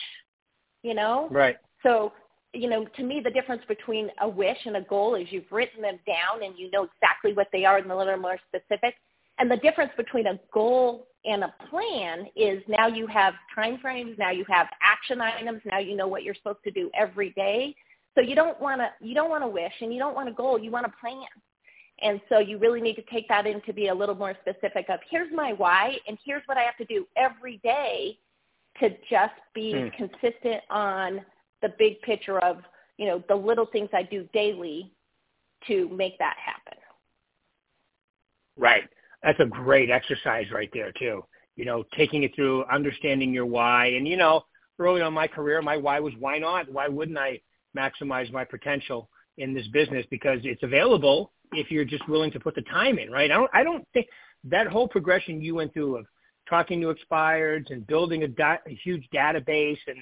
you 0.81 0.93
know? 0.93 1.27
Right. 1.29 1.57
So, 1.83 2.13
you 2.53 2.69
know, 2.69 2.85
to 2.97 3.03
me, 3.03 3.21
the 3.23 3.29
difference 3.29 3.61
between 3.67 4.09
a 4.21 4.27
wish 4.27 4.57
and 4.65 4.75
a 4.75 4.81
goal 4.81 5.15
is 5.15 5.27
you've 5.29 5.51
written 5.51 5.81
them 5.81 5.99
down 6.05 6.43
and 6.43 6.57
you 6.57 6.69
know 6.71 6.83
exactly 6.83 7.33
what 7.33 7.47
they 7.53 7.65
are 7.65 7.77
and 7.77 7.89
a 7.89 7.97
little 7.97 8.17
more 8.17 8.37
specific. 8.47 8.95
And 9.39 9.49
the 9.49 9.57
difference 9.57 9.91
between 9.95 10.27
a 10.27 10.39
goal 10.53 11.07
and 11.25 11.43
a 11.43 11.53
plan 11.69 12.27
is 12.35 12.61
now 12.67 12.87
you 12.87 13.07
have 13.07 13.33
time 13.55 13.77
frames, 13.81 14.15
now 14.17 14.31
you 14.31 14.45
have 14.49 14.67
action 14.81 15.21
items, 15.21 15.61
now 15.65 15.79
you 15.79 15.95
know 15.95 16.07
what 16.07 16.23
you're 16.23 16.35
supposed 16.35 16.63
to 16.65 16.71
do 16.71 16.89
every 16.93 17.31
day. 17.31 17.75
So 18.15 18.21
you 18.21 18.35
don't 18.35 18.59
want 18.59 18.81
to 18.81 18.89
you 18.99 19.15
don't 19.15 19.29
want 19.29 19.43
to 19.43 19.47
wish 19.47 19.73
and 19.79 19.93
you 19.93 19.99
don't 19.99 20.15
want 20.15 20.27
a 20.27 20.33
goal, 20.33 20.59
you 20.59 20.71
want 20.71 20.85
a 20.85 20.93
plan. 20.99 21.25
And 22.01 22.19
so 22.29 22.39
you 22.39 22.57
really 22.57 22.81
need 22.81 22.95
to 22.95 23.03
take 23.03 23.27
that 23.29 23.45
in 23.45 23.61
to 23.61 23.73
be 23.73 23.87
a 23.87 23.95
little 23.95 24.15
more 24.15 24.35
specific 24.41 24.87
of 24.89 24.99
here's 25.09 25.31
my 25.33 25.53
why 25.53 25.95
and 26.07 26.17
here's 26.25 26.43
what 26.47 26.57
I 26.57 26.63
have 26.63 26.77
to 26.77 26.85
do 26.85 27.05
every 27.15 27.57
day 27.63 28.17
to 28.79 28.89
just 29.09 29.33
be 29.53 29.73
mm. 29.73 29.91
consistent 29.95 30.61
on 30.69 31.21
the 31.61 31.73
big 31.77 32.01
picture 32.01 32.39
of, 32.39 32.57
you 32.97 33.07
know, 33.07 33.23
the 33.27 33.35
little 33.35 33.65
things 33.65 33.89
I 33.93 34.03
do 34.03 34.27
daily 34.33 34.91
to 35.67 35.89
make 35.89 36.17
that 36.19 36.35
happen. 36.43 36.77
Right. 38.57 38.83
That's 39.23 39.39
a 39.39 39.45
great 39.45 39.89
exercise 39.89 40.45
right 40.51 40.69
there 40.73 40.91
too. 40.91 41.23
You 41.55 41.65
know, 41.65 41.83
taking 41.95 42.23
it 42.23 42.35
through, 42.35 42.65
understanding 42.65 43.33
your 43.33 43.45
why. 43.45 43.87
And 43.87 44.07
you 44.07 44.17
know, 44.17 44.43
early 44.79 45.01
on 45.01 45.09
in 45.09 45.13
my 45.13 45.27
career, 45.27 45.61
my 45.61 45.77
why 45.77 45.99
was 45.99 46.13
why 46.19 46.37
not? 46.37 46.71
Why 46.71 46.87
wouldn't 46.87 47.17
I 47.17 47.39
maximize 47.77 48.31
my 48.31 48.43
potential 48.43 49.09
in 49.37 49.53
this 49.53 49.67
business? 49.67 50.05
Because 50.09 50.39
it's 50.43 50.63
available 50.63 51.31
if 51.53 51.69
you're 51.69 51.85
just 51.85 52.07
willing 52.07 52.31
to 52.31 52.39
put 52.39 52.55
the 52.55 52.61
time 52.63 52.97
in, 52.97 53.11
right? 53.11 53.29
I 53.29 53.35
don't, 53.35 53.51
I 53.53 53.63
don't 53.63 53.85
think 53.93 54.07
that 54.45 54.67
whole 54.67 54.87
progression 54.87 55.41
you 55.41 55.55
went 55.55 55.73
through 55.73 55.97
of 55.97 56.05
talking 56.49 56.81
to 56.81 56.93
expireds 56.93 57.71
and 57.71 57.85
building 57.87 58.23
a, 58.23 58.27
di- 58.27 58.59
a 58.67 58.75
huge 58.83 59.07
database 59.13 59.77
and 59.87 59.97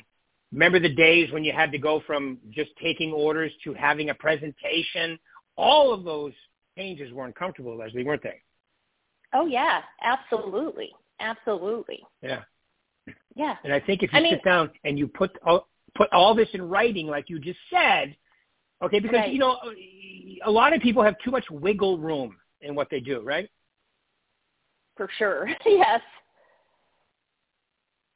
remember 0.52 0.80
the 0.80 0.94
days 0.94 1.32
when 1.32 1.44
you 1.44 1.54
had 1.54 1.72
to 1.72 1.78
go 1.78 2.02
from 2.06 2.38
just 2.52 2.72
taking 2.82 3.12
orders 3.12 3.52
to 3.64 3.74
having 3.74 4.10
a 4.10 4.14
presentation. 4.14 5.20
All 5.56 5.94
of 5.94 6.04
those 6.04 6.34
changes 6.78 7.12
were 7.14 7.26
uncomfortable, 7.26 7.78
Leslie, 7.78 8.04
weren't 8.04 8.24
they? 8.24 8.42
Oh 9.34 9.46
yeah, 9.46 9.82
absolutely, 10.02 10.92
absolutely. 11.20 12.00
Yeah. 12.22 12.42
Yeah. 13.36 13.56
And 13.64 13.74
I 13.74 13.80
think 13.80 14.04
if 14.04 14.12
you 14.12 14.20
I 14.20 14.24
sit 14.24 14.32
mean, 14.32 14.42
down 14.44 14.72
and 14.84 14.98
you 14.98 15.08
put 15.08 15.32
all, 15.46 15.68
put 15.96 16.12
all 16.12 16.34
this 16.34 16.50
in 16.54 16.62
writing, 16.62 17.08
like 17.08 17.30
you 17.30 17.40
just 17.40 17.60
said, 17.72 18.16
okay, 18.84 19.00
because 19.00 19.18
right. 19.18 19.32
you 19.32 19.40
know 19.40 19.58
a 20.46 20.52
lot 20.52 20.74
of 20.74 20.82
people 20.82 21.04
have 21.04 21.16
too 21.24 21.32
much 21.32 21.46
wiggle 21.52 22.00
room 22.00 22.36
in 22.62 22.76
what 22.76 22.90
they 22.90 23.00
do, 23.00 23.22
right? 23.22 23.50
For 24.98 25.10
sure. 25.18 25.48
yes. 25.66 26.02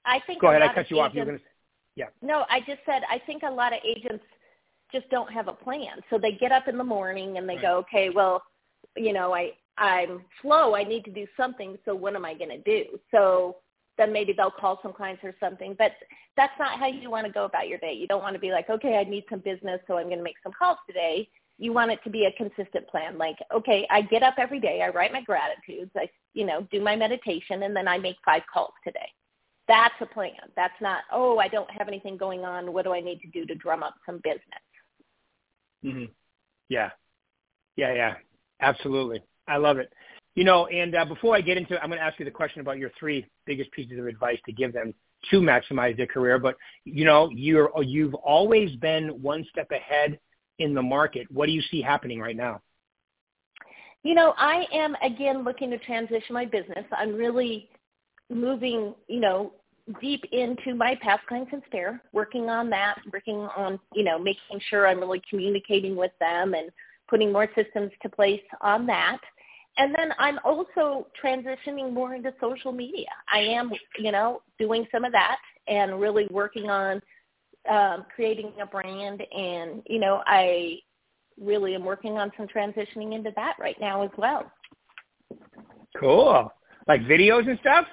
I 0.05 0.19
think. 0.27 0.41
Go 0.41 0.49
ahead. 0.49 0.61
I 0.61 0.73
cut 0.73 0.89
you 0.91 0.99
off. 0.99 1.13
You're 1.13 1.25
gonna. 1.25 1.39
Yeah. 1.95 2.07
No, 2.21 2.45
I 2.49 2.59
just 2.59 2.79
said 2.85 3.03
I 3.09 3.19
think 3.19 3.43
a 3.43 3.51
lot 3.51 3.73
of 3.73 3.79
agents 3.85 4.25
just 4.91 5.09
don't 5.09 5.31
have 5.31 5.47
a 5.47 5.53
plan. 5.53 6.01
So 6.09 6.17
they 6.17 6.31
get 6.31 6.51
up 6.51 6.67
in 6.67 6.77
the 6.77 6.83
morning 6.83 7.37
and 7.37 7.47
they 7.49 7.55
right. 7.55 7.61
go, 7.61 7.77
okay, 7.77 8.09
well, 8.09 8.43
you 8.95 9.13
know, 9.13 9.33
I 9.33 9.53
I'm 9.77 10.23
slow. 10.41 10.75
I 10.75 10.83
need 10.83 11.03
to 11.05 11.11
do 11.11 11.25
something. 11.35 11.77
So 11.85 11.95
what 11.95 12.15
am 12.15 12.25
I 12.25 12.33
going 12.35 12.51
to 12.51 12.59
do? 12.59 12.99
So 13.09 13.57
then 13.97 14.13
maybe 14.13 14.33
they'll 14.33 14.51
call 14.51 14.79
some 14.81 14.93
clients 14.93 15.23
or 15.23 15.33
something. 15.39 15.75
But 15.77 15.93
that's 16.37 16.53
not 16.59 16.79
how 16.79 16.87
you 16.87 17.09
want 17.09 17.25
to 17.27 17.33
go 17.33 17.45
about 17.45 17.67
your 17.67 17.79
day. 17.79 17.93
You 17.93 18.07
don't 18.07 18.21
want 18.21 18.35
to 18.35 18.39
be 18.39 18.51
like, 18.51 18.69
okay, 18.69 18.97
I 18.97 19.03
need 19.03 19.25
some 19.29 19.39
business, 19.39 19.79
so 19.87 19.97
I'm 19.97 20.07
going 20.07 20.17
to 20.17 20.23
make 20.23 20.37
some 20.43 20.53
calls 20.57 20.77
today. 20.87 21.27
You 21.59 21.73
want 21.73 21.91
it 21.91 21.99
to 22.03 22.09
be 22.09 22.25
a 22.25 22.31
consistent 22.31 22.87
plan. 22.87 23.17
Like, 23.17 23.37
okay, 23.53 23.87
I 23.89 24.01
get 24.01 24.23
up 24.23 24.35
every 24.37 24.59
day. 24.59 24.81
I 24.81 24.89
write 24.89 25.13
my 25.13 25.21
gratitudes. 25.21 25.91
I, 25.95 26.09
you 26.33 26.45
know, 26.45 26.67
do 26.71 26.81
my 26.81 26.95
meditation, 26.95 27.63
and 27.63 27.75
then 27.75 27.87
I 27.87 27.99
make 27.99 28.17
five 28.25 28.41
calls 28.51 28.73
today. 28.83 29.07
That's 29.67 29.93
a 30.01 30.05
plan. 30.05 30.31
That's 30.55 30.73
not, 30.81 31.03
oh, 31.11 31.37
I 31.37 31.47
don't 31.47 31.69
have 31.71 31.87
anything 31.87 32.17
going 32.17 32.43
on. 32.43 32.73
What 32.73 32.83
do 32.83 32.93
I 32.93 32.99
need 32.99 33.21
to 33.21 33.27
do 33.27 33.45
to 33.45 33.55
drum 33.55 33.81
up 33.83 33.95
some 34.05 34.17
business? 34.17 34.41
Mhm. 35.83 36.09
Yeah. 36.69 36.91
Yeah, 37.75 37.93
yeah. 37.93 38.15
Absolutely. 38.59 39.21
I 39.47 39.57
love 39.57 39.77
it. 39.77 39.91
You 40.35 40.43
know, 40.43 40.67
and 40.67 40.95
uh, 40.95 41.05
before 41.05 41.35
I 41.35 41.41
get 41.41 41.57
into, 41.57 41.75
it, 41.75 41.79
I'm 41.83 41.89
going 41.89 41.99
to 41.99 42.05
ask 42.05 42.17
you 42.19 42.25
the 42.25 42.31
question 42.31 42.61
about 42.61 42.77
your 42.77 42.91
three 42.99 43.25
biggest 43.45 43.71
pieces 43.71 43.99
of 43.99 44.07
advice 44.07 44.39
to 44.45 44.51
give 44.51 44.73
them 44.73 44.93
to 45.29 45.39
maximize 45.39 45.95
their 45.95 46.07
career. 46.07 46.39
But 46.39 46.57
you 46.85 47.05
know, 47.05 47.29
you're 47.29 47.71
you've 47.83 48.15
always 48.15 48.75
been 48.77 49.21
one 49.21 49.45
step 49.51 49.71
ahead 49.71 50.19
in 50.59 50.73
the 50.73 50.81
market. 50.81 51.27
What 51.31 51.45
do 51.45 51.51
you 51.51 51.61
see 51.69 51.81
happening 51.81 52.19
right 52.19 52.35
now? 52.35 52.61
You 54.03 54.15
know, 54.15 54.33
I 54.37 54.65
am 54.73 54.95
again 55.03 55.43
looking 55.43 55.69
to 55.69 55.77
transition 55.77 56.33
my 56.33 56.45
business. 56.45 56.85
I'm 56.91 57.13
really 57.13 57.69
moving, 58.29 58.93
you 59.07 59.19
know, 59.19 59.53
deep 59.99 60.23
into 60.31 60.75
my 60.75 60.95
past 61.01 61.25
clients 61.27 61.51
and 61.51 61.61
sphere, 61.67 62.01
working 62.13 62.49
on 62.49 62.69
that, 62.69 62.95
working 63.11 63.35
on, 63.57 63.79
you 63.93 64.03
know, 64.03 64.17
making 64.17 64.59
sure 64.69 64.87
I'm 64.87 64.99
really 64.99 65.21
communicating 65.29 65.95
with 65.95 66.11
them 66.19 66.53
and 66.53 66.69
putting 67.09 67.31
more 67.31 67.49
systems 67.55 67.91
to 68.01 68.09
place 68.09 68.41
on 68.61 68.85
that. 68.87 69.19
And 69.77 69.93
then 69.97 70.13
I'm 70.19 70.39
also 70.45 71.07
transitioning 71.21 71.91
more 71.91 72.13
into 72.13 72.33
social 72.39 72.71
media. 72.71 73.07
I 73.31 73.39
am, 73.39 73.71
you 73.99 74.11
know, 74.11 74.41
doing 74.59 74.87
some 74.91 75.03
of 75.03 75.11
that 75.11 75.37
and 75.67 75.99
really 75.99 76.27
working 76.31 76.69
on 76.69 77.01
um, 77.69 78.05
creating 78.15 78.53
a 78.61 78.65
brand. 78.65 79.23
And, 79.35 79.81
you 79.87 79.99
know, 79.99 80.21
I 80.25 80.77
really 81.39 81.75
am 81.75 81.83
working 81.83 82.17
on 82.17 82.31
some 82.37 82.47
transitioning 82.47 83.13
into 83.15 83.31
that 83.35 83.55
right 83.59 83.75
now 83.81 84.03
as 84.03 84.11
well. 84.17 84.51
Cool. 85.99 86.51
Like 86.87 87.01
videos 87.01 87.49
and 87.49 87.59
stuff? 87.59 87.85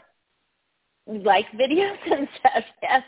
Like 1.10 1.46
videos 1.52 1.96
and 2.10 2.28
stuff, 2.38 2.64
yes. 2.82 3.02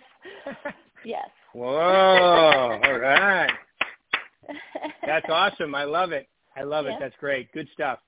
yes. 1.05 1.29
Whoa. 1.55 2.81
All 2.85 2.99
right. 2.99 3.51
That's 5.07 5.27
awesome. 5.29 5.75
I 5.75 5.85
love 5.85 6.13
it. 6.13 6.29
I 6.57 6.63
love 6.63 6.87
it. 6.87 6.95
That's 7.01 7.15
great. 7.19 7.51
Good 7.53 7.69
stuff. 7.73 7.99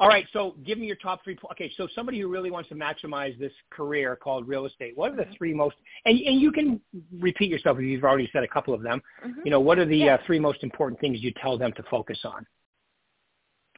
All 0.00 0.08
right, 0.08 0.26
so 0.32 0.54
give 0.64 0.78
me 0.78 0.86
your 0.86 0.96
top 0.96 1.22
three. 1.22 1.36
Okay, 1.52 1.70
so 1.76 1.86
somebody 1.94 2.18
who 2.18 2.28
really 2.28 2.50
wants 2.50 2.70
to 2.70 2.74
maximize 2.74 3.38
this 3.38 3.52
career 3.68 4.16
called 4.16 4.48
real 4.48 4.64
estate, 4.64 4.96
what 4.96 5.12
are 5.12 5.16
the 5.16 5.24
mm-hmm. 5.24 5.32
three 5.36 5.52
most? 5.52 5.76
And, 6.06 6.18
and 6.18 6.40
you 6.40 6.50
can 6.50 6.80
repeat 7.18 7.50
yourself 7.50 7.76
if 7.78 7.84
you've 7.84 8.02
already 8.02 8.28
said 8.32 8.42
a 8.42 8.48
couple 8.48 8.72
of 8.72 8.80
them. 8.80 9.02
Mm-hmm. 9.22 9.40
You 9.44 9.50
know, 9.50 9.60
what 9.60 9.78
are 9.78 9.84
the 9.84 9.98
yeah. 9.98 10.14
uh, 10.14 10.18
three 10.26 10.38
most 10.38 10.62
important 10.62 11.00
things 11.00 11.18
you 11.20 11.32
tell 11.42 11.58
them 11.58 11.74
to 11.76 11.82
focus 11.90 12.18
on? 12.24 12.46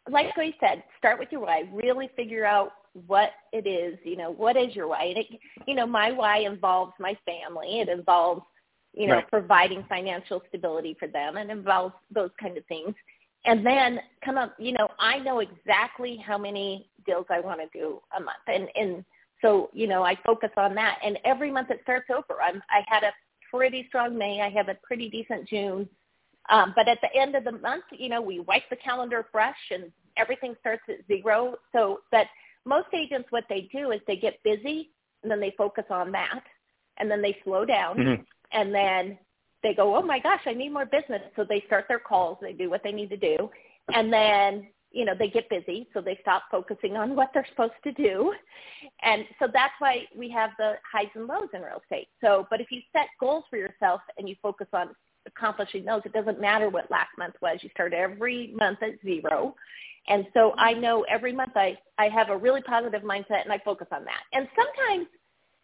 Like 0.08 0.26
I 0.36 0.54
said, 0.60 0.84
start 0.96 1.18
with 1.18 1.28
your 1.32 1.40
why. 1.40 1.64
Really 1.72 2.08
figure 2.14 2.44
out 2.44 2.70
what 3.06 3.30
it 3.52 3.66
is. 3.66 3.98
You 4.04 4.16
know, 4.16 4.30
what 4.30 4.56
is 4.56 4.76
your 4.76 4.86
why? 4.86 5.06
And 5.06 5.18
it, 5.18 5.26
you 5.66 5.74
know, 5.74 5.86
my 5.86 6.12
why 6.12 6.38
involves 6.38 6.92
my 6.98 7.16
family. 7.26 7.80
It 7.80 7.88
involves 7.88 8.42
you 8.94 9.06
know, 9.06 9.14
right. 9.14 9.30
providing 9.30 9.84
financial 9.88 10.42
stability 10.48 10.96
for 10.98 11.08
them 11.08 11.36
and 11.36 11.50
involves 11.50 11.94
those 12.10 12.30
kind 12.40 12.56
of 12.56 12.64
things. 12.66 12.94
And 13.44 13.66
then 13.66 14.00
come 14.24 14.38
up, 14.38 14.54
you 14.58 14.72
know, 14.72 14.88
I 14.98 15.18
know 15.18 15.40
exactly 15.40 16.22
how 16.24 16.38
many 16.38 16.88
deals 17.06 17.26
I 17.30 17.40
want 17.40 17.60
to 17.60 17.78
do 17.78 18.00
a 18.16 18.20
month. 18.20 18.36
And, 18.46 18.68
and 18.76 19.04
so, 19.40 19.70
you 19.72 19.88
know, 19.88 20.04
I 20.04 20.16
focus 20.24 20.50
on 20.56 20.74
that. 20.76 20.98
And 21.04 21.18
every 21.24 21.50
month 21.50 21.70
it 21.70 21.80
starts 21.82 22.08
over. 22.10 22.40
I'm, 22.40 22.62
I 22.70 22.82
had 22.86 23.02
a 23.02 23.12
pretty 23.50 23.86
strong 23.88 24.16
May. 24.16 24.40
I 24.40 24.50
have 24.50 24.68
a 24.68 24.76
pretty 24.82 25.08
decent 25.08 25.48
June. 25.48 25.88
Um, 26.50 26.72
but 26.76 26.86
at 26.86 26.98
the 27.00 27.18
end 27.18 27.34
of 27.34 27.44
the 27.44 27.52
month, 27.52 27.84
you 27.90 28.08
know, 28.08 28.20
we 28.20 28.40
wipe 28.40 28.68
the 28.68 28.76
calendar 28.76 29.26
fresh 29.32 29.56
and 29.70 29.90
everything 30.16 30.54
starts 30.60 30.82
at 30.88 31.06
zero. 31.08 31.56
So 31.72 32.00
that 32.12 32.26
most 32.64 32.88
agents, 32.92 33.28
what 33.30 33.44
they 33.48 33.68
do 33.72 33.90
is 33.90 34.00
they 34.06 34.16
get 34.16 34.42
busy 34.44 34.90
and 35.22 35.30
then 35.30 35.40
they 35.40 35.54
focus 35.56 35.84
on 35.90 36.12
that 36.12 36.42
and 36.98 37.10
then 37.10 37.22
they 37.22 37.36
slow 37.44 37.64
down 37.64 37.96
mm-hmm 37.96 38.22
and 38.52 38.74
then 38.74 39.18
they 39.62 39.74
go, 39.74 39.96
oh 39.96 40.02
my 40.02 40.18
gosh, 40.18 40.40
I 40.46 40.52
need 40.52 40.70
more 40.72 40.86
business. 40.86 41.22
So 41.36 41.44
they 41.48 41.62
start 41.66 41.86
their 41.88 41.98
calls, 41.98 42.38
they 42.40 42.52
do 42.52 42.70
what 42.70 42.82
they 42.82 42.92
need 42.92 43.10
to 43.10 43.16
do, 43.16 43.50
and 43.94 44.12
then 44.12 44.68
you 44.90 45.04
know 45.04 45.14
they 45.18 45.28
get 45.28 45.48
busy, 45.48 45.88
so 45.94 46.00
they 46.00 46.18
stop 46.20 46.44
focusing 46.50 46.96
on 46.96 47.16
what 47.16 47.30
they're 47.32 47.46
supposed 47.50 47.72
to 47.84 47.92
do, 47.92 48.32
and 49.02 49.24
so 49.38 49.48
that's 49.52 49.72
why 49.78 50.02
we 50.16 50.30
have 50.30 50.50
the 50.58 50.74
highs 50.90 51.08
and 51.14 51.26
lows 51.26 51.48
in 51.54 51.62
real 51.62 51.80
estate. 51.82 52.08
So, 52.20 52.46
but 52.50 52.60
if 52.60 52.70
you 52.70 52.80
set 52.92 53.06
goals 53.18 53.44
for 53.48 53.56
yourself 53.56 54.00
and 54.18 54.28
you 54.28 54.36
focus 54.42 54.68
on 54.72 54.88
accomplishing 55.26 55.84
those, 55.84 56.02
it 56.04 56.12
doesn't 56.12 56.40
matter 56.40 56.68
what 56.68 56.90
last 56.90 57.10
month 57.16 57.34
was. 57.40 57.58
You 57.62 57.70
start 57.70 57.94
every 57.94 58.52
month 58.56 58.82
at 58.82 59.00
zero. 59.02 59.54
And 60.08 60.26
so 60.34 60.52
I 60.58 60.72
know 60.72 61.04
every 61.08 61.32
month 61.32 61.52
I, 61.54 61.78
I 61.98 62.08
have 62.08 62.30
a 62.30 62.36
really 62.36 62.62
positive 62.62 63.02
mindset 63.02 63.42
and 63.44 63.52
I 63.52 63.58
focus 63.64 63.86
on 63.92 64.04
that. 64.04 64.22
And 64.32 64.48
sometimes 64.56 65.06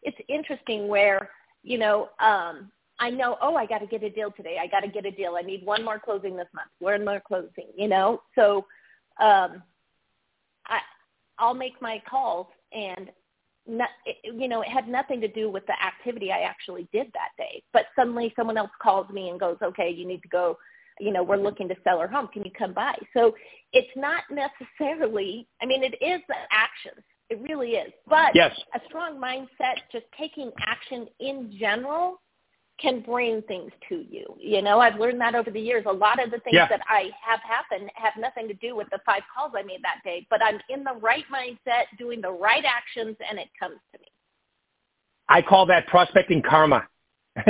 it's 0.03 0.17
interesting 0.29 0.89
where, 0.89 1.31
you 1.63 1.79
know, 1.79 2.09
um, 2.21 2.71
I 3.01 3.11
know, 3.11 3.37
oh, 3.41 3.55
I 3.55 3.67
got 3.67 3.79
to 3.79 3.87
get 3.87 4.03
a 4.03 4.11
deal 4.11 4.31
today. 4.31 4.59
I 4.61 4.67
got 4.67 4.81
to 4.81 4.89
get 4.89 5.07
a 5.07 5.11
deal. 5.11 5.37
I 5.37 5.43
need 5.43 5.65
one 5.65 5.85
more 5.85 5.99
closing 5.99 6.37
this 6.37 6.49
month. 6.55 6.71
One 6.79 7.05
more 7.05 7.23
closing, 7.27 7.67
you 7.77 7.89
know. 7.89 8.23
So, 8.35 8.67
um, 9.21 9.63
I 10.67 10.81
I'll 11.39 11.55
make 11.55 11.81
my 11.81 12.03
calls, 12.09 12.47
and 12.73 13.11
not, 13.67 13.91
it, 14.05 14.35
you 14.35 14.49
know, 14.49 14.63
it 14.63 14.69
had 14.69 14.89
nothing 14.89 15.21
to 15.21 15.29
do 15.29 15.49
with 15.51 15.65
the 15.67 15.75
activity 15.81 16.33
I 16.33 16.41
actually 16.41 16.89
did 16.93 17.07
that 17.13 17.31
day. 17.37 17.63
But 17.73 17.87
suddenly, 17.95 18.33
someone 18.35 18.57
else 18.57 18.71
calls 18.83 19.09
me 19.11 19.29
and 19.29 19.39
goes, 19.39 19.57
okay, 19.63 19.91
you 19.91 20.07
need 20.07 20.23
to 20.23 20.29
go 20.29 20.59
you 21.01 21.13
know, 21.13 21.23
we're 21.23 21.37
looking 21.37 21.69
to 21.69 21.75
sell 21.85 21.99
our 21.99 22.09
home. 22.09 22.29
Can 22.33 22.45
you 22.45 22.51
come 22.57 22.73
by? 22.73 22.95
So 23.15 23.35
it's 23.73 23.91
not 23.97 24.23
necessarily, 24.31 25.47
I 25.63 25.67
mean, 25.67 25.83
it 25.83 25.95
is 26.03 26.21
the 26.29 26.35
actions. 26.51 27.05
It 27.31 27.41
really 27.43 27.73
is. 27.73 27.93
But 28.09 28.35
yes. 28.35 28.59
a 28.75 28.81
strong 28.87 29.21
mindset, 29.21 29.77
just 29.93 30.07
taking 30.17 30.51
action 30.67 31.07
in 31.21 31.55
general 31.59 32.21
can 32.81 33.01
bring 33.01 33.43
things 33.43 33.73
to 33.89 34.05
you. 34.09 34.25
You 34.39 34.63
know, 34.63 34.79
I've 34.79 34.99
learned 34.99 35.21
that 35.21 35.35
over 35.35 35.51
the 35.51 35.61
years. 35.61 35.85
A 35.87 35.93
lot 35.93 36.23
of 36.23 36.31
the 36.31 36.39
things 36.39 36.55
yeah. 36.55 36.69
that 36.69 36.81
I 36.89 37.11
have 37.21 37.41
happen 37.41 37.89
have 37.95 38.13
nothing 38.19 38.47
to 38.49 38.55
do 38.55 38.77
with 38.77 38.89
the 38.91 39.01
five 39.05 39.23
calls 39.35 39.53
I 39.57 39.63
made 39.63 39.83
that 39.83 40.01
day, 40.05 40.27
but 40.31 40.41
I'm 40.43 40.61
in 40.71 40.85
the 40.85 40.95
right 41.01 41.25
mindset, 41.33 41.85
doing 41.99 42.21
the 42.21 42.31
right 42.31 42.65
actions, 42.65 43.17
and 43.29 43.39
it 43.39 43.49
comes 43.59 43.79
to 43.93 43.99
me. 43.99 44.07
I 45.29 45.43
call 45.43 45.67
that 45.67 45.87
prospecting 45.89 46.41
karma. 46.41 46.87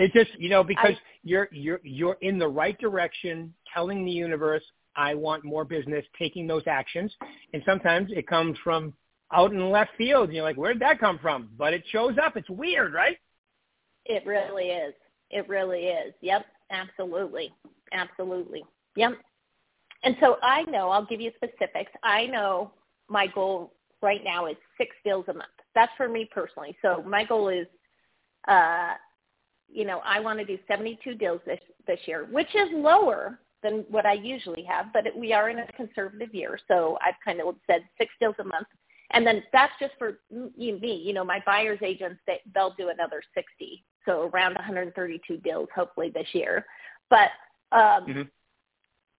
it's 0.00 0.14
just 0.14 0.30
you 0.38 0.48
know 0.48 0.64
because 0.64 0.94
I, 0.94 0.98
you're 1.22 1.48
you're 1.52 1.80
you're 1.82 2.16
in 2.22 2.38
the 2.38 2.48
right 2.48 2.78
direction, 2.78 3.54
telling 3.72 4.04
the 4.04 4.10
universe 4.10 4.62
I 4.96 5.14
want 5.14 5.44
more 5.44 5.64
business, 5.64 6.04
taking 6.18 6.46
those 6.46 6.62
actions, 6.66 7.12
and 7.52 7.62
sometimes 7.64 8.10
it 8.12 8.26
comes 8.26 8.58
from 8.64 8.94
out 9.32 9.52
in 9.52 9.70
left 9.70 9.90
field. 9.96 10.24
And 10.24 10.34
you're 10.34 10.44
like, 10.44 10.56
where 10.56 10.72
did 10.72 10.82
that 10.82 10.98
come 10.98 11.18
from? 11.20 11.50
But 11.56 11.72
it 11.72 11.84
shows 11.92 12.16
up. 12.22 12.36
It's 12.36 12.50
weird, 12.50 12.92
right? 12.92 13.16
It 14.06 14.26
really 14.26 14.64
is. 14.64 14.94
It 15.30 15.48
really 15.48 15.86
is. 15.86 16.12
Yep, 16.22 16.46
absolutely, 16.70 17.52
absolutely. 17.92 18.64
Yep. 18.96 19.12
And 20.02 20.16
so 20.20 20.38
I 20.42 20.62
know. 20.62 20.88
I'll 20.88 21.04
give 21.04 21.20
you 21.20 21.30
specifics. 21.36 21.92
I 22.02 22.26
know 22.26 22.72
my 23.08 23.26
goal 23.26 23.74
right 24.02 24.22
now 24.24 24.46
is 24.46 24.56
six 24.78 24.96
deals 25.04 25.26
a 25.28 25.34
month. 25.34 25.50
That's 25.74 25.92
for 25.96 26.08
me 26.08 26.28
personally. 26.32 26.76
So 26.82 27.04
my 27.06 27.24
goal 27.24 27.48
is, 27.48 27.66
uh, 28.48 28.94
you 29.72 29.84
know, 29.84 30.00
I 30.04 30.20
want 30.20 30.38
to 30.38 30.44
do 30.44 30.58
72 30.68 31.14
deals 31.14 31.40
this 31.46 31.60
this 31.86 32.00
year, 32.06 32.26
which 32.30 32.54
is 32.54 32.68
lower 32.72 33.38
than 33.62 33.84
what 33.90 34.06
I 34.06 34.14
usually 34.14 34.62
have, 34.64 34.86
but 34.92 35.06
it, 35.06 35.16
we 35.16 35.32
are 35.32 35.50
in 35.50 35.58
a 35.58 35.66
conservative 35.72 36.34
year, 36.34 36.58
so 36.66 36.98
I've 37.04 37.14
kind 37.24 37.40
of 37.40 37.54
said 37.66 37.82
six 37.98 38.12
deals 38.20 38.34
a 38.38 38.44
month. 38.44 38.66
And 39.12 39.26
then 39.26 39.42
that's 39.52 39.72
just 39.80 39.92
for 39.98 40.18
me. 40.30 41.02
You 41.04 41.12
know, 41.12 41.24
my 41.24 41.42
buyer's 41.44 41.80
agents, 41.82 42.20
they, 42.26 42.40
they'll 42.54 42.74
do 42.78 42.90
another 42.90 43.22
60. 43.34 43.84
So 44.04 44.30
around 44.32 44.54
132 44.54 45.36
deals 45.38 45.68
hopefully 45.74 46.10
this 46.14 46.28
year. 46.32 46.64
But, 47.10 47.30
um, 47.72 48.06
mm-hmm. 48.06 48.22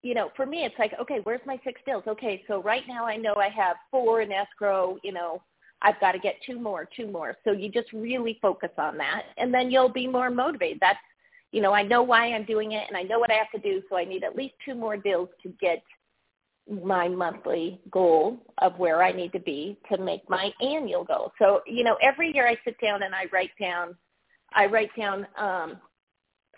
you 0.02 0.14
know, 0.14 0.30
for 0.38 0.46
me, 0.46 0.64
it's 0.64 0.80
like, 0.80 0.94
okay, 1.00 1.20
where's 1.24 1.42
my 1.46 1.60
six 1.66 1.82
deals? 1.86 2.04
Okay, 2.08 2.42
so 2.48 2.62
right 2.64 2.84
now 2.88 3.06
I 3.06 3.18
know 3.18 3.36
I 3.36 3.50
have 3.50 3.76
four 3.92 4.22
in 4.22 4.32
escrow. 4.32 4.98
You 5.04 5.12
know, 5.12 5.42
I've 5.82 6.00
got 6.00 6.12
to 6.14 6.20
get 6.20 6.36
two 6.46 6.60
more, 6.60 6.88
two 6.96 7.08
more. 7.08 7.38
So 7.44 7.52
you 7.52 7.70
just 7.70 7.92
really 7.92 8.38
focus 8.42 8.72
on 8.78 8.98
that. 8.98 9.24
And 9.38 9.54
then 9.54 9.72
you'll 9.72 9.90
be 9.90 10.08
more 10.08 10.30
motivated. 10.30 10.80
That's, 10.80 11.00
you 11.52 11.62
know, 11.62 11.74
I 11.74 11.84
know 11.84 12.04
why 12.04 12.34
I'm 12.34 12.46
doing 12.46 12.74
it 12.74 12.86
and 12.88 12.96
I 12.96 13.04
know 13.04 13.20
what 13.20 13.32
I 13.32 13.36
have 13.36 13.52
to 13.52 13.60
do. 13.60 13.82
So 13.90 13.98
I 13.98 14.06
need 14.06 14.24
at 14.24 14.36
least 14.36 14.56
two 14.64 14.76
more 14.76 14.98
deals 14.98 15.30
to 15.44 15.50
get– 15.60 15.84
my 16.70 17.08
monthly 17.08 17.80
goal 17.92 18.38
of 18.60 18.78
where 18.78 19.04
I 19.04 19.12
need 19.12 19.34
to 19.34 19.40
be 19.40 19.78
to 19.92 19.98
make 19.98 20.28
my 20.30 20.52
annual 20.62 21.04
goal. 21.04 21.34
So, 21.40 21.62
you 21.66 21.84
know, 21.84 21.98
every 22.02 22.34
year 22.34 22.48
I 22.48 22.56
sit 22.64 22.80
down 22.80 23.04
and 23.04 23.14
I 23.14 23.26
write 23.32 23.52
down 23.60 23.96
I 24.54 24.66
write 24.66 24.92
down 24.98 25.28
um 25.38 25.78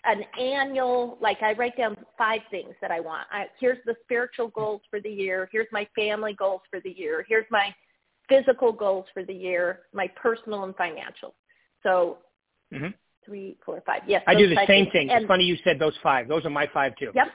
an 0.04 0.22
annual 0.38 1.16
like 1.20 1.42
I 1.42 1.52
write 1.54 1.76
down 1.76 1.96
five 2.18 2.40
things 2.50 2.74
that 2.80 2.90
I 2.90 3.00
want. 3.00 3.26
I, 3.32 3.46
here's 3.58 3.78
the 3.86 3.94
spiritual 4.02 4.48
goals 4.48 4.82
for 4.90 5.00
the 5.00 5.10
year, 5.10 5.48
here's 5.50 5.68
my 5.72 5.88
family 5.96 6.34
goals 6.34 6.60
for 6.70 6.80
the 6.80 6.90
year, 6.90 7.24
here's 7.28 7.46
my 7.50 7.74
physical 8.28 8.72
goals 8.72 9.06
for 9.12 9.24
the 9.24 9.34
year, 9.34 9.80
my 9.92 10.08
personal 10.20 10.64
and 10.64 10.74
financial. 10.76 11.34
So 11.82 12.18
mm-hmm. 12.72 12.88
three, 13.24 13.56
four, 13.64 13.82
five. 13.86 14.02
Yes. 14.06 14.22
I 14.26 14.34
do 14.34 14.48
the 14.48 14.56
same 14.66 14.84
things. 14.84 14.92
thing. 14.92 15.10
And, 15.10 15.22
it's 15.22 15.28
funny 15.28 15.44
you 15.44 15.56
said 15.64 15.78
those 15.78 15.96
five. 16.02 16.28
Those 16.28 16.44
are 16.44 16.50
my 16.50 16.68
five 16.72 16.96
too. 16.96 17.10
Yep. 17.14 17.28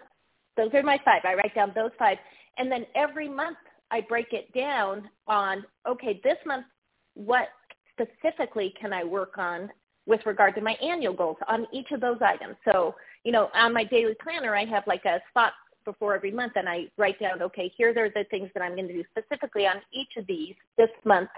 Those 0.57 0.73
are 0.73 0.83
my 0.83 0.99
five. 1.05 1.21
I 1.25 1.35
write 1.35 1.55
down 1.55 1.71
those 1.75 1.91
five. 1.97 2.17
And 2.57 2.71
then 2.71 2.85
every 2.95 3.29
month 3.29 3.57
I 3.91 4.01
break 4.01 4.33
it 4.33 4.53
down 4.53 5.09
on, 5.27 5.65
okay, 5.87 6.19
this 6.23 6.37
month, 6.45 6.65
what 7.13 7.49
specifically 7.93 8.73
can 8.79 8.93
I 8.93 9.03
work 9.03 9.37
on 9.37 9.69
with 10.05 10.25
regard 10.25 10.55
to 10.55 10.61
my 10.61 10.73
annual 10.73 11.13
goals 11.13 11.37
on 11.47 11.65
each 11.73 11.91
of 11.91 12.01
those 12.01 12.17
items? 12.21 12.55
So, 12.65 12.95
you 13.23 13.31
know, 13.31 13.49
on 13.53 13.73
my 13.73 13.83
daily 13.83 14.15
planner, 14.21 14.55
I 14.55 14.65
have 14.65 14.83
like 14.87 15.05
a 15.05 15.19
spot 15.29 15.53
before 15.91 16.15
every 16.15 16.32
month 16.32 16.54
and 16.56 16.69
I 16.69 16.86
write 16.97 17.19
down, 17.19 17.41
okay, 17.41 17.71
here 17.78 17.89
are 17.89 18.10
the 18.10 18.25
things 18.30 18.49
that 18.54 18.62
I'm 18.62 18.75
going 18.75 18.88
to 18.88 18.93
do 18.93 19.04
specifically 19.12 19.65
on 19.65 19.78
each 19.91 20.17
of 20.17 20.28
these 20.28 20.56
this 20.78 20.89
month 21.06 21.30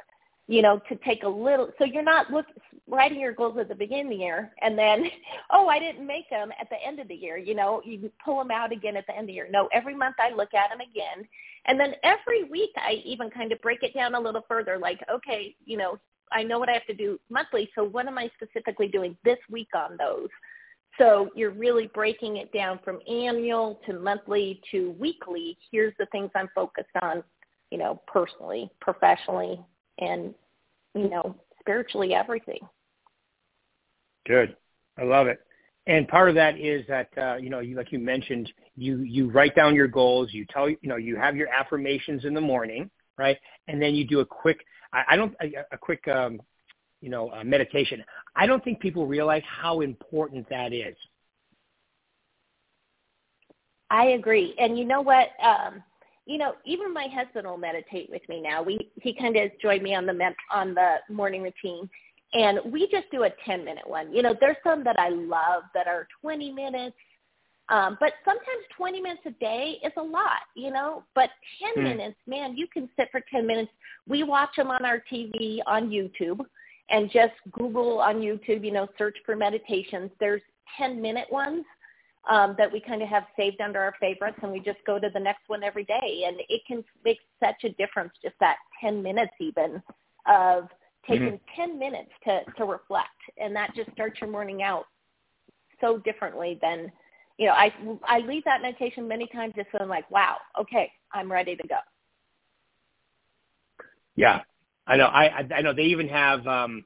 you 0.52 0.62
know, 0.62 0.82
to 0.90 0.96
take 0.98 1.24
a 1.24 1.30
little, 1.30 1.72
so 1.78 1.86
you're 1.86 2.04
not 2.04 2.30
look, 2.30 2.46
writing 2.86 3.22
your 3.22 3.32
goals 3.32 3.58
at 3.58 3.70
the 3.70 3.76
beginning 3.76 4.08
of 4.08 4.12
the 4.12 4.18
year 4.18 4.52
and 4.62 4.78
then, 4.78 5.06
oh, 5.52 5.68
I 5.70 5.80
didn't 5.80 6.06
make 6.06 6.30
them 6.30 6.52
at 6.60 6.70
the 6.70 6.76
end 6.86 7.00
of 7.00 7.08
the 7.08 7.16
year. 7.16 7.38
You 7.38 7.56
know, 7.56 7.82
you 7.86 8.12
pull 8.24 8.38
them 8.38 8.52
out 8.52 8.74
again 8.74 8.98
at 8.98 9.08
the 9.08 9.14
end 9.14 9.22
of 9.22 9.28
the 9.28 9.34
year. 9.34 9.48
No, 9.50 9.70
every 9.72 9.96
month 9.96 10.16
I 10.20 10.36
look 10.36 10.54
at 10.54 10.70
them 10.70 10.82
again. 10.82 11.26
And 11.68 11.80
then 11.80 11.94
every 12.04 12.44
week 12.44 12.72
I 12.76 13.02
even 13.06 13.30
kind 13.30 13.54
of 13.54 13.62
break 13.62 13.82
it 13.82 13.94
down 13.94 14.14
a 14.14 14.20
little 14.20 14.44
further, 14.48 14.78
like, 14.78 15.00
okay, 15.10 15.56
you 15.64 15.78
know, 15.78 15.98
I 16.34 16.44
know 16.44 16.60
what 16.60 16.68
I 16.68 16.74
have 16.74 16.88
to 16.88 16.94
do 16.94 17.18
monthly. 17.30 17.70
So 17.74 17.86
what 17.86 18.08
am 18.08 18.18
I 18.18 18.30
specifically 18.36 18.90
doing 18.90 19.16
this 19.24 19.38
week 19.50 19.70
on 19.74 19.96
those? 19.98 20.30
So 20.98 21.30
you're 21.36 21.52
really 21.52 21.88
breaking 21.94 22.38
it 22.38 22.52
down 22.52 22.80
from 22.84 23.00
annual 23.10 23.80
to 23.86 23.94
monthly 23.94 24.62
to 24.72 24.92
weekly. 25.00 25.58
Here's 25.72 25.94
the 25.98 26.06
things 26.08 26.30
I'm 26.36 26.50
focused 26.54 26.90
on, 27.02 27.24
you 27.72 27.78
know, 27.78 28.02
personally, 28.08 28.70
professionally, 28.82 29.60
and 30.00 30.34
you 30.94 31.10
know 31.10 31.36
spiritually 31.60 32.14
everything. 32.14 32.60
Good. 34.28 34.56
I 35.00 35.04
love 35.04 35.28
it. 35.28 35.40
And 35.88 36.08
part 36.08 36.30
of 36.30 36.36
that 36.36 36.60
is 36.60 36.86
that 36.88 37.10
uh, 37.18 37.36
you 37.38 37.50
know 37.50 37.60
you 37.60 37.76
like 37.76 37.92
you 37.92 38.00
mentioned 38.00 38.52
you 38.76 39.00
you 39.00 39.32
write 39.32 39.56
down 39.56 39.74
your 39.76 39.88
goals 39.88 40.30
you 40.32 40.46
tell 40.50 40.70
you 40.70 40.78
know 40.84 40.98
you 40.98 41.16
have 41.16 41.36
your 41.36 41.48
affirmations 41.50 42.26
in 42.26 42.34
the 42.34 42.42
morning 42.42 42.90
right? 43.18 43.38
And 43.68 43.82
then 43.82 43.94
you 43.94 44.06
do 44.08 44.20
a 44.20 44.26
quick 44.26 44.60
i, 44.94 45.04
I 45.12 45.16
don't 45.16 45.34
a, 45.42 45.54
a 45.72 45.78
quick 45.78 46.08
um, 46.08 46.40
you 47.02 47.10
know 47.10 47.32
uh, 47.32 47.44
meditation 47.44 48.04
i 48.36 48.46
don't 48.46 48.64
think 48.64 48.80
people 48.80 49.06
realize 49.06 49.44
how 49.46 49.82
important 49.82 50.48
that 50.50 50.72
is 50.74 50.96
i 53.90 54.06
agree 54.08 54.56
and 54.60 54.78
you 54.78 54.86
know 54.86 55.02
what 55.02 55.30
um 55.44 55.84
you 56.26 56.38
know, 56.38 56.54
even 56.66 56.94
my 56.94 57.08
husband 57.14 57.48
will 57.48 57.58
meditate 57.58 58.10
with 58.10 58.22
me 58.30 58.42
now. 58.42 58.62
We 58.62 58.92
he 59.02 59.14
kind 59.14 59.36
of 59.36 59.42
has 59.42 59.52
joined 59.62 59.84
me 59.84 59.96
on 59.96 60.06
the 60.06 60.14
med, 60.14 60.36
on 60.52 60.74
the 60.74 60.98
morning 61.10 61.42
routine, 61.44 61.90
and 62.34 62.60
we 62.72 62.88
just 62.92 63.10
do 63.12 63.24
a 63.24 63.30
10 63.46 63.66
minute 63.66 63.88
one. 63.88 64.14
You 64.14 64.22
know, 64.22 64.36
there's 64.40 64.58
some 64.64 64.84
that 64.84 65.00
I 65.00 65.10
love 65.10 65.64
that 65.74 65.88
are 65.88 66.08
20 66.22 66.52
minutes, 66.52 66.96
um, 67.70 67.98
but 68.00 68.14
sometimes 68.24 68.64
20 68.78 69.02
minutes 69.02 69.24
a 69.26 69.32
day 69.32 69.80
is 69.84 69.92
a 69.98 70.02
lot. 70.02 70.42
You 70.56 70.72
know, 70.72 71.04
but 71.16 71.30
10 71.76 71.84
mm. 71.84 71.88
minutes, 71.90 72.18
man, 72.28 72.56
you 72.56 72.68
can 72.72 72.88
sit 72.98 73.10
for 73.12 73.22
10 73.32 73.48
minutes. 73.48 73.72
We 74.08 74.24
watch 74.24 74.56
them 74.56 74.70
on 74.70 74.86
our 74.86 75.04
TV 75.12 75.60
on 75.66 75.90
YouTube, 75.90 76.40
and 76.92 77.10
just 77.12 77.34
Google 77.52 78.00
on 78.00 78.18
YouTube. 78.18 78.64
You 78.64 78.72
know, 78.72 78.88
search 78.98 79.18
for 79.26 79.36
meditations. 79.36 80.12
There's 80.20 80.42
10 80.78 81.02
minute 81.02 81.28
ones 81.32 81.66
um, 82.30 82.56
that 82.58 82.72
we 82.72 82.80
kind 82.80 83.02
of 83.02 83.10
have 83.10 83.24
saved 83.36 83.62
under 83.62 83.80
our 83.80 83.94
favorites, 84.00 84.38
and 84.44 84.52
we 84.52 84.60
just 84.60 84.80
go 84.86 85.00
to 85.00 85.10
the 85.14 85.20
next 85.20 85.42
one 85.48 85.64
every 85.64 85.84
day. 85.86 86.24
And 86.28 86.38
it 86.50 86.62
can 86.68 86.84
make 87.04 87.20
such 87.40 87.64
a 87.64 87.70
difference, 87.70 88.14
just 88.22 88.36
that 88.40 88.58
10 88.82 89.02
minutes 89.02 89.34
even 89.40 89.82
of 90.28 90.68
taking 91.08 91.40
mm-hmm. 91.40 91.62
10 91.62 91.80
minutes 91.80 92.12
to, 92.26 92.42
to 92.58 92.66
reflect. 92.66 93.10
And 93.38 93.56
that 93.56 93.74
just 93.76 93.92
starts 93.92 94.22
your 94.22 94.30
morning 94.30 94.62
out 94.62 94.86
so 95.80 95.98
differently 95.98 96.60
than, 96.62 96.92
you 97.38 97.48
know, 97.48 97.54
I, 97.54 97.74
I 98.06 98.20
leave 98.20 98.44
that 98.44 98.62
meditation 98.62 99.08
many 99.08 99.28
times 99.28 99.54
just 99.56 99.70
feeling 99.72 99.90
like, 99.90 100.10
wow, 100.12 100.38
okay, 100.60 100.92
I'm 101.12 101.32
ready 101.32 101.56
to 101.56 101.68
go. 101.68 101.78
Yeah, 104.16 104.42
I 104.88 104.98
know. 104.98 105.06
I, 105.06 105.48
I 105.56 105.62
know 105.62 105.74
they 105.74 105.84
even 105.84 106.08
have, 106.10 106.46
um, 106.48 106.86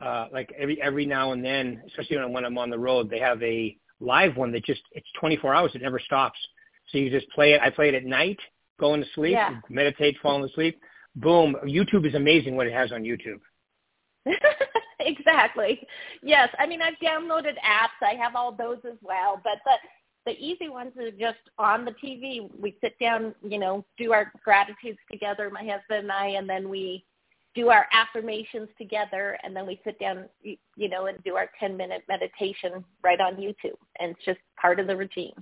uh, 0.00 0.26
like 0.32 0.52
every, 0.58 0.80
every 0.80 1.06
now 1.06 1.32
and 1.32 1.44
then, 1.44 1.82
especially 1.86 2.16
when, 2.16 2.24
I'm 2.26 2.32
when 2.32 2.44
I'm 2.44 2.58
on 2.58 2.70
the 2.70 2.78
road, 2.78 3.10
they 3.10 3.18
have 3.18 3.42
a, 3.42 3.76
live 4.00 4.36
one 4.36 4.52
that 4.52 4.64
just 4.64 4.82
it's 4.92 5.06
24 5.20 5.54
hours. 5.54 5.70
It 5.74 5.82
never 5.82 5.98
stops. 5.98 6.38
So 6.88 6.98
you 6.98 7.10
just 7.10 7.28
play 7.30 7.52
it. 7.52 7.60
I 7.60 7.70
play 7.70 7.88
it 7.88 7.94
at 7.94 8.04
night, 8.04 8.38
going 8.78 9.00
to 9.00 9.06
sleep, 9.14 9.32
yeah. 9.32 9.56
meditate, 9.68 10.16
falling 10.22 10.48
asleep. 10.48 10.80
Boom. 11.16 11.56
YouTube 11.64 12.06
is 12.06 12.14
amazing 12.14 12.56
what 12.56 12.66
it 12.66 12.72
has 12.72 12.92
on 12.92 13.02
YouTube. 13.02 13.40
exactly. 15.00 15.86
Yes. 16.22 16.48
I 16.58 16.66
mean, 16.66 16.80
I've 16.82 16.94
downloaded 17.02 17.54
apps. 17.64 18.02
I 18.02 18.14
have 18.14 18.36
all 18.36 18.52
those 18.52 18.78
as 18.84 18.98
well. 19.02 19.40
But 19.42 19.58
the 19.64 19.72
the 20.26 20.44
easy 20.44 20.68
ones 20.68 20.90
are 20.98 21.12
just 21.12 21.38
on 21.56 21.84
the 21.84 21.92
TV. 21.92 22.50
We 22.60 22.76
sit 22.80 22.98
down, 22.98 23.32
you 23.48 23.60
know, 23.60 23.84
do 23.96 24.12
our 24.12 24.32
gratitudes 24.42 24.98
together, 25.08 25.50
my 25.50 25.60
husband 25.60 26.00
and 26.00 26.10
I, 26.10 26.30
and 26.30 26.50
then 26.50 26.68
we 26.68 27.04
do 27.56 27.68
our 27.70 27.86
affirmations 27.92 28.68
together 28.78 29.36
and 29.42 29.56
then 29.56 29.66
we 29.66 29.80
sit 29.82 29.98
down 29.98 30.26
you 30.42 30.88
know 30.88 31.06
and 31.06 31.22
do 31.24 31.34
our 31.34 31.50
10 31.58 31.76
minute 31.76 32.02
meditation 32.08 32.84
right 33.02 33.20
on 33.20 33.34
youtube 33.34 33.78
and 33.98 34.12
it's 34.12 34.24
just 34.24 34.38
part 34.60 34.78
of 34.78 34.86
the 34.86 34.96
routine 34.96 35.32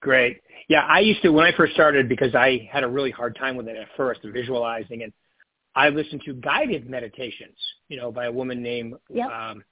great 0.00 0.40
yeah 0.68 0.86
i 0.88 0.98
used 0.98 1.22
to 1.22 1.30
when 1.30 1.46
i 1.46 1.52
first 1.56 1.74
started 1.74 2.08
because 2.08 2.34
i 2.34 2.68
had 2.72 2.82
a 2.82 2.88
really 2.88 3.10
hard 3.10 3.36
time 3.36 3.56
with 3.56 3.68
it 3.68 3.76
at 3.76 3.86
first 3.96 4.20
visualizing 4.24 5.02
and 5.02 5.12
i 5.76 5.88
listened 5.88 6.22
to 6.24 6.34
guided 6.34 6.88
meditations 6.88 7.56
you 7.88 7.96
know 7.96 8.10
by 8.10 8.24
a 8.24 8.32
woman 8.32 8.62
named 8.62 8.94
yep. 9.10 9.30
um 9.30 9.62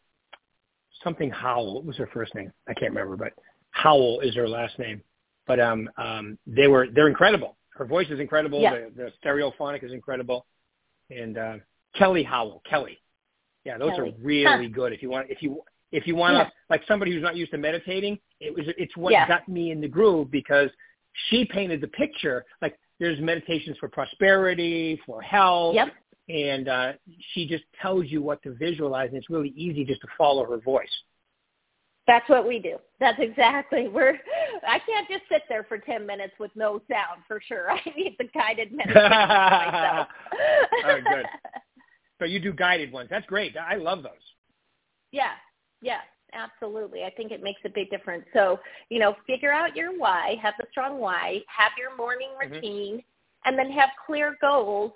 something 1.02 1.30
Howell. 1.30 1.74
What 1.74 1.84
was 1.84 1.96
her 1.96 2.08
first 2.12 2.34
name? 2.34 2.52
I 2.68 2.74
can't 2.74 2.92
remember, 2.92 3.16
but 3.16 3.32
Howell 3.70 4.20
is 4.20 4.34
her 4.34 4.48
last 4.48 4.78
name. 4.78 5.02
But 5.46 5.60
um, 5.60 5.90
um, 5.96 6.38
they 6.46 6.68
were 6.68 6.86
they're 6.94 7.08
incredible. 7.08 7.56
Her 7.70 7.84
voice 7.84 8.08
is 8.10 8.20
incredible. 8.20 8.60
Yeah. 8.60 8.74
The, 8.74 8.90
the 8.94 9.12
stereophonic 9.24 9.82
is 9.82 9.92
incredible. 9.92 10.46
And 11.10 11.38
uh, 11.38 11.54
Kelly 11.94 12.22
Howell, 12.22 12.62
Kelly. 12.68 12.98
Yeah, 13.64 13.78
those 13.78 13.90
Kelly. 13.96 14.10
are 14.10 14.24
really 14.24 14.66
Huh. 14.68 14.72
good. 14.74 14.92
If 14.92 15.02
you 15.02 15.10
want, 15.10 15.30
if 15.30 15.42
you 15.42 15.62
if 15.92 16.06
you 16.06 16.14
want 16.14 16.34
to, 16.34 16.38
Yeah. 16.44 16.50
like 16.68 16.82
somebody 16.86 17.10
who's 17.12 17.22
not 17.22 17.34
used 17.36 17.50
to 17.50 17.58
meditating, 17.58 18.18
it 18.38 18.54
was 18.54 18.64
it's 18.78 18.96
what 18.96 19.12
Yeah. 19.12 19.26
got 19.26 19.48
me 19.48 19.72
in 19.72 19.80
the 19.80 19.88
groove 19.88 20.30
because 20.30 20.70
she 21.28 21.44
painted 21.44 21.80
the 21.80 21.88
picture. 21.88 22.44
Like 22.62 22.78
there's 23.00 23.18
meditations 23.20 23.76
for 23.78 23.88
prosperity, 23.88 25.00
for 25.04 25.20
health, 25.20 25.74
Yep. 25.74 25.88
and 26.28 26.68
uh, 26.68 26.92
she 27.32 27.46
just 27.48 27.64
tells 27.82 28.06
you 28.06 28.22
what 28.22 28.40
to 28.44 28.52
visualize, 28.52 29.08
and 29.08 29.16
it's 29.18 29.30
really 29.30 29.48
easy 29.56 29.84
just 29.84 30.00
to 30.02 30.08
follow 30.16 30.44
her 30.44 30.58
voice. 30.58 31.02
That's 32.06 32.28
what 32.28 32.46
we 32.46 32.58
do. 32.58 32.76
That's 32.98 33.18
exactly. 33.20 33.88
We're. 33.88 34.18
I 34.66 34.78
can't 34.80 35.08
just 35.08 35.22
sit 35.30 35.42
there 35.48 35.64
for 35.64 35.78
ten 35.78 36.06
minutes 36.06 36.32
with 36.40 36.50
no 36.54 36.80
sound 36.90 37.22
for 37.28 37.40
sure. 37.46 37.70
I 37.72 37.80
need 37.96 38.16
the 38.18 38.26
guided 38.34 38.72
meditation 38.76 39.10
myself. 39.10 40.08
Oh, 40.86 40.98
good. 41.08 41.26
So 42.18 42.24
you 42.24 42.40
do 42.40 42.52
guided 42.52 42.92
ones. 42.92 43.08
That's 43.10 43.26
great. 43.26 43.54
I 43.56 43.76
love 43.76 44.02
those. 44.02 44.12
Yeah, 45.12 45.32
yeah, 45.82 46.00
absolutely. 46.32 47.04
I 47.04 47.10
think 47.10 47.32
it 47.32 47.42
makes 47.42 47.60
a 47.64 47.68
big 47.68 47.90
difference. 47.90 48.24
So, 48.32 48.60
you 48.90 48.98
know, 48.98 49.16
figure 49.26 49.52
out 49.52 49.74
your 49.74 49.98
why, 49.98 50.36
have 50.42 50.54
the 50.58 50.66
strong 50.70 50.98
why, 50.98 51.40
have 51.46 51.72
your 51.78 51.96
morning 51.96 52.30
Mhm. 52.40 52.52
routine, 52.52 53.04
and 53.44 53.58
then 53.58 53.70
have 53.70 53.90
clear 54.06 54.36
goals 54.40 54.92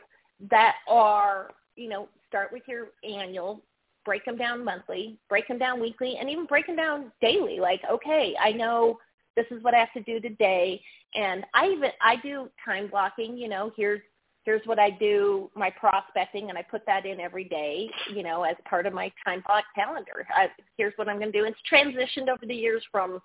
that 0.51 0.77
are, 0.87 1.53
you 1.77 1.89
know, 1.89 2.09
start 2.29 2.53
with 2.53 2.63
your 2.69 2.89
annual, 3.03 3.63
break 4.05 4.25
them 4.25 4.37
down 4.37 4.65
monthly, 4.65 5.19
break 5.29 5.49
them 5.49 5.59
down 5.59 5.81
weekly, 5.81 6.17
and 6.19 6.29
even 6.31 6.47
break 6.47 6.67
them 6.67 6.77
down 6.77 7.13
daily. 7.21 7.59
Like, 7.59 7.81
okay, 7.91 8.35
I 8.41 8.53
know 8.53 8.99
this 9.37 9.47
is 9.51 9.63
what 9.63 9.75
I 9.75 9.79
have 9.79 9.93
to 9.95 10.03
do 10.03 10.21
today, 10.21 10.81
and 11.15 11.45
I 11.55 11.69
even 11.69 11.91
I 12.01 12.17
do 12.17 12.49
time 12.65 12.89
blocking. 12.89 13.37
You 13.37 13.49
know, 13.49 13.73
here's 13.77 14.01
here's 14.45 14.65
what 14.67 14.79
I 14.79 14.91
do, 14.91 15.51
my 15.55 15.71
prospecting, 15.71 16.51
and 16.51 16.59
I 16.59 16.63
put 16.63 16.85
that 16.87 17.07
in 17.07 17.19
every 17.19 17.45
day, 17.45 17.89
you 18.15 18.23
know, 18.23 18.43
as 18.43 18.57
part 18.69 18.87
of 18.87 18.93
my 18.93 19.11
time 19.25 19.43
block 19.47 19.65
calendar. 19.75 20.27
I, 20.35 20.49
here's 20.77 20.93
what 20.97 21.09
I'm 21.09 21.19
going 21.19 21.33
to 21.33 21.39
do. 21.39 21.45
It's 21.45 21.59
transitioned 21.71 22.29
over 22.29 22.47
the 22.47 22.55
years 22.55 22.83
from, 22.93 23.21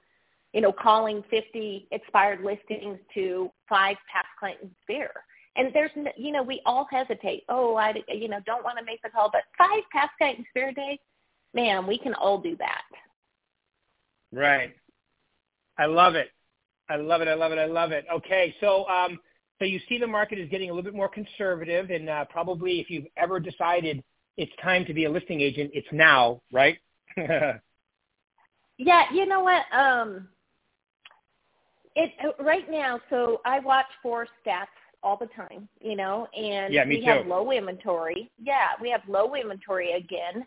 you 0.53 0.61
know, 0.61 0.71
calling 0.71 1.23
50 1.29 1.87
expired 1.91 2.43
listings 2.43 2.99
to 3.13 3.51
five 3.67 3.97
past 4.11 4.27
clients 4.39 4.65
sphere. 4.83 5.11
And 5.59 5.73
there's, 5.73 5.91
n- 5.97 6.07
you 6.15 6.31
know, 6.31 6.41
we 6.41 6.61
all 6.65 6.87
hesitate. 6.89 7.43
Oh, 7.49 7.75
I, 7.75 7.93
you 8.07 8.29
know, 8.29 8.39
don't 8.45 8.63
want 8.63 8.77
to 8.77 8.85
make 8.85 9.01
the 9.01 9.09
call, 9.09 9.29
but 9.29 9.41
five 9.57 9.83
past 9.91 10.11
client 10.17 10.37
and 10.37 10.47
sphere 10.51 10.69
a 10.69 10.73
day, 10.73 10.97
man, 11.53 11.85
we 11.85 11.99
can 11.99 12.13
all 12.13 12.39
do 12.39 12.55
that. 12.57 12.83
Right. 14.31 14.73
I 15.77 15.85
love 15.85 16.15
it. 16.15 16.29
I 16.89 16.95
love 16.95 17.21
it. 17.21 17.27
I 17.27 17.33
love 17.33 17.51
it. 17.51 17.59
I 17.59 17.65
love 17.65 17.91
it. 17.91 18.05
Okay, 18.11 18.55
so 18.61 18.87
um, 18.87 19.19
so 19.59 19.65
you 19.65 19.81
see 19.89 19.97
the 19.99 20.07
market 20.07 20.39
is 20.39 20.49
getting 20.49 20.69
a 20.69 20.73
little 20.73 20.89
bit 20.89 20.95
more 20.95 21.09
conservative, 21.09 21.89
and 21.89 22.09
uh, 22.09 22.23
probably 22.25 22.79
if 22.79 22.89
you've 22.89 23.05
ever 23.17 23.39
decided 23.39 24.01
it's 24.37 24.51
time 24.63 24.85
to 24.85 24.93
be 24.93 25.05
a 25.05 25.11
listing 25.11 25.41
agent, 25.41 25.71
it's 25.73 25.87
now, 25.91 26.41
right? 26.51 26.77
Yeah, 28.81 29.03
you 29.13 29.25
know 29.25 29.41
what? 29.41 29.63
Um, 29.77 30.29
it 31.97 32.11
uh, 32.23 32.41
right 32.41 32.71
now. 32.71 33.01
So 33.09 33.41
I 33.43 33.59
watch 33.59 33.87
for 34.01 34.25
stats 34.25 34.67
all 35.03 35.17
the 35.17 35.27
time, 35.27 35.67
you 35.79 35.95
know, 35.95 36.27
and 36.37 36.73
Yeah, 36.73 36.85
we 36.85 37.01
have 37.03 37.25
low 37.25 37.51
inventory. 37.51 38.31
Yeah, 38.41 38.69
we 38.81 38.89
have 38.89 39.01
low 39.07 39.35
inventory 39.35 39.93
again, 39.93 40.45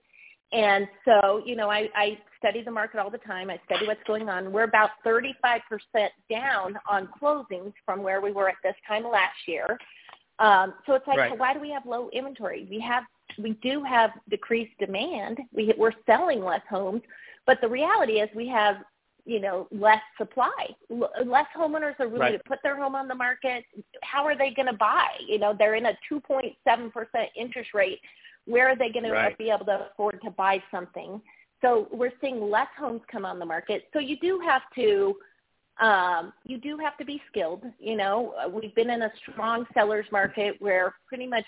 and 0.52 0.86
so 1.04 1.42
you 1.44 1.56
know, 1.56 1.70
I, 1.70 1.88
I 1.94 2.18
study 2.38 2.62
the 2.62 2.70
market 2.70 2.98
all 2.98 3.10
the 3.10 3.18
time. 3.18 3.50
I 3.50 3.60
study 3.66 3.86
what's 3.86 4.02
going 4.06 4.28
on. 4.28 4.52
We're 4.52 4.64
about 4.64 4.90
35% 5.06 5.60
down 6.28 6.78
on 6.90 7.08
closings 7.20 7.72
from 7.86 8.02
where 8.02 8.20
we 8.20 8.32
were 8.32 8.48
at 8.48 8.56
this 8.62 8.74
time 8.86 9.04
last 9.04 9.36
year. 9.46 9.78
Um, 10.38 10.74
so 10.86 10.94
it's 10.94 11.06
like, 11.06 11.18
Right. 11.18 11.38
why 11.38 11.54
do 11.54 11.60
we 11.60 11.70
have 11.70 11.86
low 11.86 12.10
inventory? 12.12 12.66
We 12.68 12.80
have, 12.80 13.04
we 13.38 13.52
do 13.62 13.84
have 13.84 14.10
decreased 14.28 14.76
demand. 14.78 15.38
We, 15.52 15.72
we're 15.78 15.92
selling 16.04 16.44
less 16.44 16.62
homes, 16.68 17.02
but 17.46 17.60
the 17.60 17.68
reality 17.68 18.14
is 18.14 18.28
we 18.34 18.48
have, 18.48 18.76
you 19.24 19.40
know, 19.40 19.68
less 19.70 20.02
supply. 20.18 20.74
L- 20.90 21.10
less 21.24 21.46
homeowners 21.56 21.98
are 22.00 22.08
willing 22.08 22.32
Right. 22.32 22.42
to 22.42 22.48
put 22.48 22.58
their 22.62 22.76
home 22.76 22.94
on 22.94 23.06
the 23.08 23.14
market. 23.14 23.64
How 24.02 24.24
are 24.24 24.36
they 24.36 24.50
going 24.50 24.66
to 24.66 24.72
buy? 24.72 25.08
You 25.26 25.38
know, 25.38 25.54
they're 25.54 25.76
in 25.76 25.86
a 25.86 25.96
2.7% 26.08 27.30
interest 27.36 27.72
rate. 27.74 28.00
Where 28.46 28.68
are 28.68 28.76
they 28.76 28.90
going 28.90 29.08
Right. 29.08 29.30
to 29.30 29.36
be 29.36 29.50
able 29.50 29.66
to 29.66 29.86
afford 29.90 30.20
to 30.22 30.30
buy 30.30 30.62
something? 30.70 31.22
So 31.60 31.88
we're 31.92 32.12
seeing 32.20 32.50
less 32.50 32.68
homes 32.76 33.02
come 33.06 33.24
on 33.24 33.38
the 33.38 33.46
market. 33.46 33.88
So 33.92 34.00
you 34.00 34.18
do 34.18 34.40
have 34.40 34.62
to 34.74 35.16
um, 35.80 36.34
you 36.44 36.58
do 36.58 36.76
have 36.76 36.98
to 36.98 37.04
be 37.04 37.20
skilled. 37.28 37.64
You 37.78 37.96
know, 37.96 38.32
Uh, 38.32 38.46
we've 38.46 38.74
been 38.74 38.90
in 38.90 39.02
a 39.02 39.12
strong 39.16 39.66
sellers 39.72 40.06
market 40.12 40.60
where 40.60 40.94
pretty 41.06 41.26
much 41.26 41.46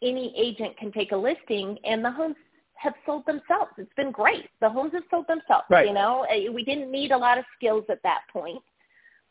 any 0.00 0.34
agent 0.34 0.76
can 0.78 0.90
take 0.90 1.12
a 1.12 1.16
listing, 1.16 1.78
and 1.84 2.02
the 2.02 2.10
homes 2.10 2.36
have 2.80 2.94
sold 3.04 3.26
themselves. 3.26 3.72
It's 3.76 3.92
been 3.94 4.10
great. 4.10 4.48
The 4.60 4.70
homes 4.70 4.92
have 4.94 5.02
sold 5.10 5.26
themselves. 5.28 5.64
Right. 5.68 5.86
You 5.86 5.92
know, 5.92 6.26
Uh, 6.30 6.50
we 6.50 6.64
didn't 6.64 6.90
need 6.90 7.12
a 7.12 7.16
lot 7.16 7.36
of 7.36 7.44
skills 7.56 7.84
at 7.90 8.02
that 8.02 8.22
point 8.32 8.62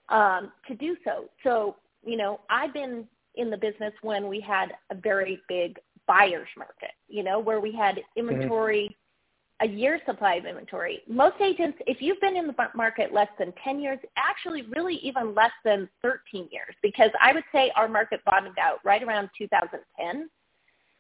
um, 0.10 0.52
to 0.68 0.76
do 0.76 0.96
so. 1.04 1.30
So, 1.44 1.76
you 2.06 2.16
know, 2.16 2.42
I've 2.50 2.74
been 2.74 3.08
in 3.36 3.50
the 3.50 3.58
business 3.58 3.94
when 4.04 4.28
we 4.28 4.40
had 4.40 4.76
a 4.92 4.96
very 4.96 5.42
big 5.48 5.80
buyer's 6.08 6.50
market. 6.58 6.92
You 7.08 7.24
know, 7.24 7.40
where 7.40 7.60
we 7.60 7.72
had 7.72 8.00
inventory 8.16 8.96
a 9.62 9.68
year 9.68 10.00
supply 10.06 10.36
of 10.36 10.46
inventory. 10.46 11.02
Most 11.08 11.36
agents, 11.42 11.78
if 11.86 12.02
you've 12.02 12.22
been 12.22 12.38
in 12.38 12.48
the 12.48 12.56
market 12.76 13.14
less 13.14 13.28
than 13.38 13.52
10 13.64 13.82
years, 13.82 14.00
actually 14.16 14.62
really 14.76 14.96
even 14.98 15.36
less 15.36 15.52
than 15.66 15.90
13 16.02 16.48
years, 16.52 16.76
because 16.82 17.10
I 17.20 17.34
would 17.34 17.44
say 17.52 17.72
our 17.76 17.90
market 17.90 18.22
bottomed 18.26 18.58
out 18.58 18.80
right 18.86 19.04
around 19.04 19.30
2010. 19.38 20.30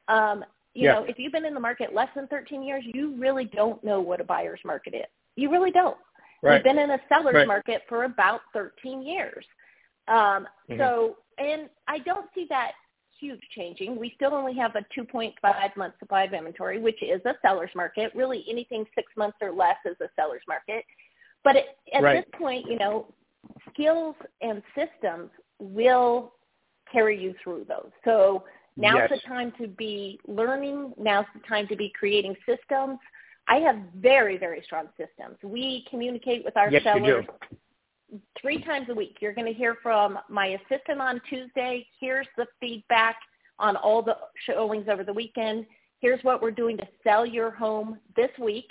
Um, 0.09 0.43
you 0.79 0.85
Yeah. 0.85 0.93
know, 0.93 1.03
if 1.03 1.19
you've 1.19 1.33
been 1.33 1.45
in 1.45 1.53
the 1.53 1.59
market 1.59 1.93
less 1.93 2.09
than 2.15 2.27
13 2.27 2.63
years, 2.63 2.83
you 2.85 3.13
really 3.17 3.45
don't 3.45 3.83
know 3.83 3.99
what 3.99 4.21
a 4.21 4.23
buyer's 4.23 4.63
market 4.63 4.93
is. 4.93 5.05
You 5.35 5.49
really 5.51 5.71
don't. 5.71 5.97
right. 6.41 6.53
We've 6.53 6.63
been 6.63 6.79
in 6.79 6.91
a 6.91 7.01
seller's 7.09 7.35
Right. 7.35 7.47
market 7.47 7.85
for 7.89 8.05
about 8.05 8.41
13 8.53 9.01
years. 9.01 9.45
Um, 10.07 10.47
Mhm. 10.69 10.77
So, 10.77 11.17
and 11.37 11.69
I 11.87 11.99
don't 11.99 12.31
see 12.33 12.45
that 12.45 12.75
huge 13.19 13.41
changing. 13.49 13.97
We 13.97 14.11
still 14.11 14.33
only 14.33 14.53
have 14.53 14.73
a 14.77 14.83
2.5 14.95 15.75
month 15.75 15.99
supply 15.99 16.23
of 16.23 16.33
inventory, 16.33 16.79
which 16.79 17.01
is 17.03 17.23
a 17.25 17.37
seller's 17.41 17.75
market. 17.75 18.15
Really, 18.15 18.45
anything 18.49 18.87
six 18.95 19.15
months 19.17 19.37
or 19.41 19.51
less 19.51 19.77
is 19.85 19.99
a 19.99 20.09
seller's 20.15 20.47
market. 20.47 20.85
But 21.43 21.57
it, 21.57 21.77
at 21.91 22.01
Right. 22.03 22.25
this 22.25 22.39
point, 22.39 22.65
you 22.67 22.77
know, 22.77 23.13
skills 23.73 24.15
and 24.41 24.63
systems 24.75 25.29
will 25.59 26.33
carry 26.89 27.17
you 27.21 27.33
through 27.43 27.65
those. 27.65 27.91
So 28.05 28.45
now's 28.79 29.09
Yes. 29.09 29.21
the 29.21 29.27
time 29.27 29.51
to 29.53 29.67
be 29.67 30.19
learning. 30.27 30.93
Now's 30.97 31.25
the 31.33 31.41
time 31.41 31.67
to 31.67 31.75
be 31.75 31.89
creating 31.89 32.35
systems. 32.45 32.99
I 33.47 33.57
have 33.57 33.77
very, 33.95 34.37
very 34.37 34.61
strong 34.61 34.89
systems. 34.97 35.37
We 35.43 35.85
communicate 35.89 36.45
with 36.45 36.55
our 36.55 36.69
Yes, 36.69 36.83
sellers 36.83 37.25
three 38.39 38.61
times 38.63 38.87
a 38.89 38.93
week. 38.93 39.17
You're 39.21 39.33
going 39.33 39.47
to 39.47 39.53
hear 39.53 39.75
from 39.81 40.19
my 40.29 40.47
assistant 40.47 41.01
on 41.01 41.21
Tuesday. 41.29 41.87
Here's 41.99 42.27
the 42.37 42.47
feedback 42.59 43.17
on 43.59 43.75
all 43.75 44.01
the 44.01 44.17
showings 44.45 44.87
over 44.87 45.03
the 45.03 45.13
weekend. 45.13 45.65
Here's 45.99 46.23
what 46.23 46.41
we're 46.41 46.51
doing 46.51 46.77
to 46.77 46.87
sell 47.03 47.25
your 47.25 47.51
home 47.51 47.99
this 48.15 48.31
week, 48.39 48.69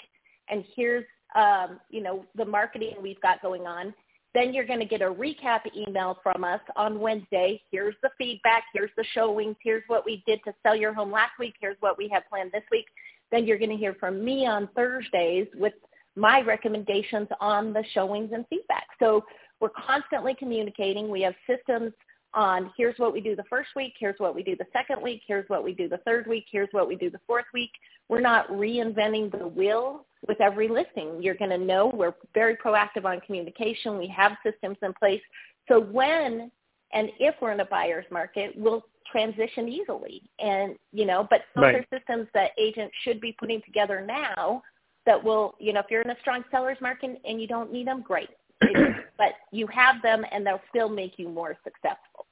and 0.48 0.64
here's 0.74 1.04
um, 1.34 1.78
you 1.90 2.02
know 2.02 2.24
the 2.36 2.44
marketing 2.44 2.94
we've 3.02 3.20
got 3.20 3.42
going 3.42 3.66
on. 3.66 3.92
Then 4.34 4.52
you're 4.52 4.66
going 4.66 4.80
to 4.80 4.86
get 4.86 5.02
a 5.02 5.10
recap 5.10 5.60
email 5.74 6.18
from 6.22 6.44
us 6.44 6.60
on 6.76 7.00
Wednesday. 7.00 7.60
Here's 7.70 7.94
the 8.02 8.10
feedback. 8.18 8.64
Here's 8.74 8.90
the 8.96 9.04
showings. 9.14 9.56
Here's 9.62 9.82
what 9.86 10.04
we 10.04 10.22
did 10.26 10.40
to 10.44 10.52
sell 10.62 10.76
your 10.76 10.92
home 10.92 11.10
last 11.10 11.32
week. 11.38 11.54
Here's 11.60 11.76
what 11.80 11.96
we 11.96 12.08
have 12.08 12.24
planned 12.28 12.52
this 12.52 12.64
week. 12.70 12.86
Then 13.30 13.46
you're 13.46 13.58
going 13.58 13.70
to 13.70 13.76
hear 13.76 13.96
from 13.98 14.24
me 14.24 14.46
on 14.46 14.68
Thursdays 14.76 15.46
with 15.54 15.74
my 16.16 16.40
recommendations 16.42 17.28
on 17.40 17.72
the 17.72 17.84
showings 17.94 18.30
and 18.32 18.44
feedback. 18.50 18.86
So 18.98 19.24
we're 19.60 19.70
constantly 19.70 20.34
communicating. 20.34 21.08
We 21.10 21.22
have 21.22 21.34
systems 21.46 21.92
on 22.34 22.70
here's 22.76 22.98
what 22.98 23.12
we 23.12 23.20
do 23.20 23.34
the 23.34 23.44
first 23.48 23.70
week, 23.74 23.94
here's 23.98 24.18
what 24.18 24.34
we 24.34 24.42
do 24.42 24.54
the 24.56 24.66
second 24.72 25.02
week, 25.02 25.22
here's 25.26 25.48
what 25.48 25.64
we 25.64 25.72
do 25.72 25.88
the 25.88 25.98
third 25.98 26.26
week, 26.26 26.44
here's 26.50 26.68
what 26.72 26.86
we 26.86 26.94
do 26.94 27.10
the 27.10 27.20
fourth 27.26 27.46
week. 27.54 27.70
We're 28.08 28.20
not 28.20 28.48
reinventing 28.48 29.36
the 29.36 29.48
wheel 29.48 30.06
with 30.26 30.40
every 30.40 30.68
listing. 30.68 31.22
You're 31.22 31.36
going 31.36 31.50
to 31.50 31.58
know 31.58 31.86
we're 31.94 32.14
very 32.34 32.56
proactive 32.56 33.04
on 33.04 33.20
communication. 33.20 33.98
We 33.98 34.08
have 34.08 34.32
systems 34.44 34.76
in 34.82 34.92
place. 34.94 35.22
So 35.68 35.80
when 35.80 36.50
and 36.92 37.10
if 37.18 37.34
we're 37.40 37.52
in 37.52 37.60
a 37.60 37.66
buyer's 37.66 38.06
market, 38.10 38.54
we'll 38.56 38.82
transition 39.10 39.68
easily. 39.68 40.22
And, 40.38 40.76
you 40.92 41.04
know, 41.04 41.26
but 41.28 41.42
those 41.54 41.62
Right. 41.64 41.74
are 41.76 41.86
systems 41.98 42.28
that 42.34 42.52
agents 42.58 42.94
should 43.02 43.20
be 43.20 43.32
putting 43.32 43.60
together 43.62 44.00
now 44.00 44.62
that 45.06 45.22
will, 45.22 45.54
you 45.58 45.72
know, 45.72 45.80
if 45.80 45.86
you're 45.90 46.02
in 46.02 46.10
a 46.10 46.18
strong 46.20 46.44
seller's 46.50 46.80
market 46.80 47.20
and 47.24 47.40
you 47.40 47.46
don't 47.46 47.72
need 47.72 47.86
them, 47.86 48.02
great. 48.02 48.30
but 49.18 49.34
you 49.52 49.66
have 49.68 50.02
them 50.02 50.24
and 50.32 50.46
they'll 50.46 50.62
still 50.70 50.88
make 50.88 51.18
you 51.18 51.28
more 51.28 51.56
successful. 51.64 52.26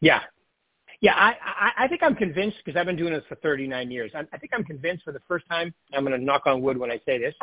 Yeah. 0.00 0.20
Yeah, 1.02 1.14
I, 1.14 1.34
I, 1.44 1.84
I 1.84 1.88
think 1.88 2.00
I'm 2.04 2.14
convinced 2.14 2.58
because 2.64 2.78
I've 2.78 2.86
been 2.86 2.96
doing 2.96 3.12
this 3.12 3.24
for 3.28 3.34
39 3.34 3.90
years. 3.90 4.12
I, 4.14 4.20
I 4.32 4.38
think 4.38 4.52
I'm 4.54 4.62
convinced 4.62 5.02
for 5.02 5.10
the 5.10 5.20
first 5.26 5.44
time. 5.48 5.74
I'm 5.92 6.04
going 6.04 6.18
to 6.18 6.24
knock 6.24 6.46
on 6.46 6.62
wood 6.62 6.78
when 6.78 6.92
I 6.92 7.00
say 7.04 7.18
this, 7.18 7.34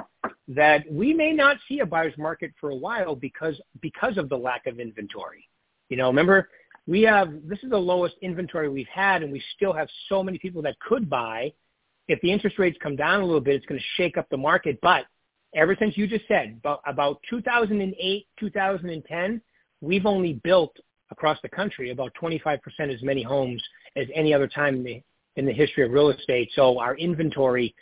that 0.47 0.89
we 0.89 1.13
may 1.13 1.33
not 1.33 1.57
see 1.67 1.81
a 1.81 1.85
buyer's 1.85 2.17
market 2.17 2.53
for 2.59 2.69
a 2.69 2.75
while 2.75 3.15
because 3.15 3.59
because 3.81 4.17
of 4.17 4.29
the 4.29 4.37
lack 4.37 4.65
of 4.65 4.79
inventory. 4.79 5.49
You 5.89 5.97
know, 5.97 6.07
remember 6.07 6.47
we 6.87 7.01
have 7.01 7.33
this 7.43 7.59
is 7.61 7.69
the 7.69 7.77
lowest 7.77 8.15
inventory 8.21 8.69
we've 8.69 8.87
had, 8.87 9.23
and 9.23 9.31
we 9.31 9.43
still 9.57 9.73
have 9.73 9.89
so 10.07 10.23
many 10.23 10.39
people 10.39 10.61
that 10.61 10.79
could 10.79 11.09
buy. 11.09 11.51
If 12.07 12.21
the 12.21 12.31
interest 12.31 12.59
rates 12.59 12.77
come 12.81 12.95
down 12.95 13.19
a 13.19 13.25
little 13.25 13.41
bit, 13.41 13.55
it's 13.55 13.65
going 13.65 13.79
to 13.79 13.85
shake 13.97 14.17
up 14.17 14.29
the 14.29 14.37
market. 14.37 14.79
But 14.81 15.03
ever 15.53 15.75
since 15.77 15.97
you 15.97 16.07
just 16.07 16.27
said 16.29 16.55
about, 16.59 16.81
about 16.87 17.19
2008, 17.29 18.27
2010, 18.39 19.41
we've 19.81 20.05
only 20.05 20.33
built 20.33 20.75
across 21.11 21.37
the 21.41 21.49
country 21.49 21.91
about 21.91 22.13
25% 22.21 22.59
as 22.93 23.01
many 23.01 23.23
homes 23.23 23.61
as 23.95 24.07
any 24.13 24.33
other 24.33 24.47
time 24.47 24.75
in 24.75 24.83
the 24.83 25.03
in 25.35 25.45
the 25.45 25.53
history 25.53 25.85
of 25.85 25.91
real 25.91 26.09
estate. 26.09 26.49
So 26.53 26.79
our 26.79 26.97
inventory, 26.97 27.73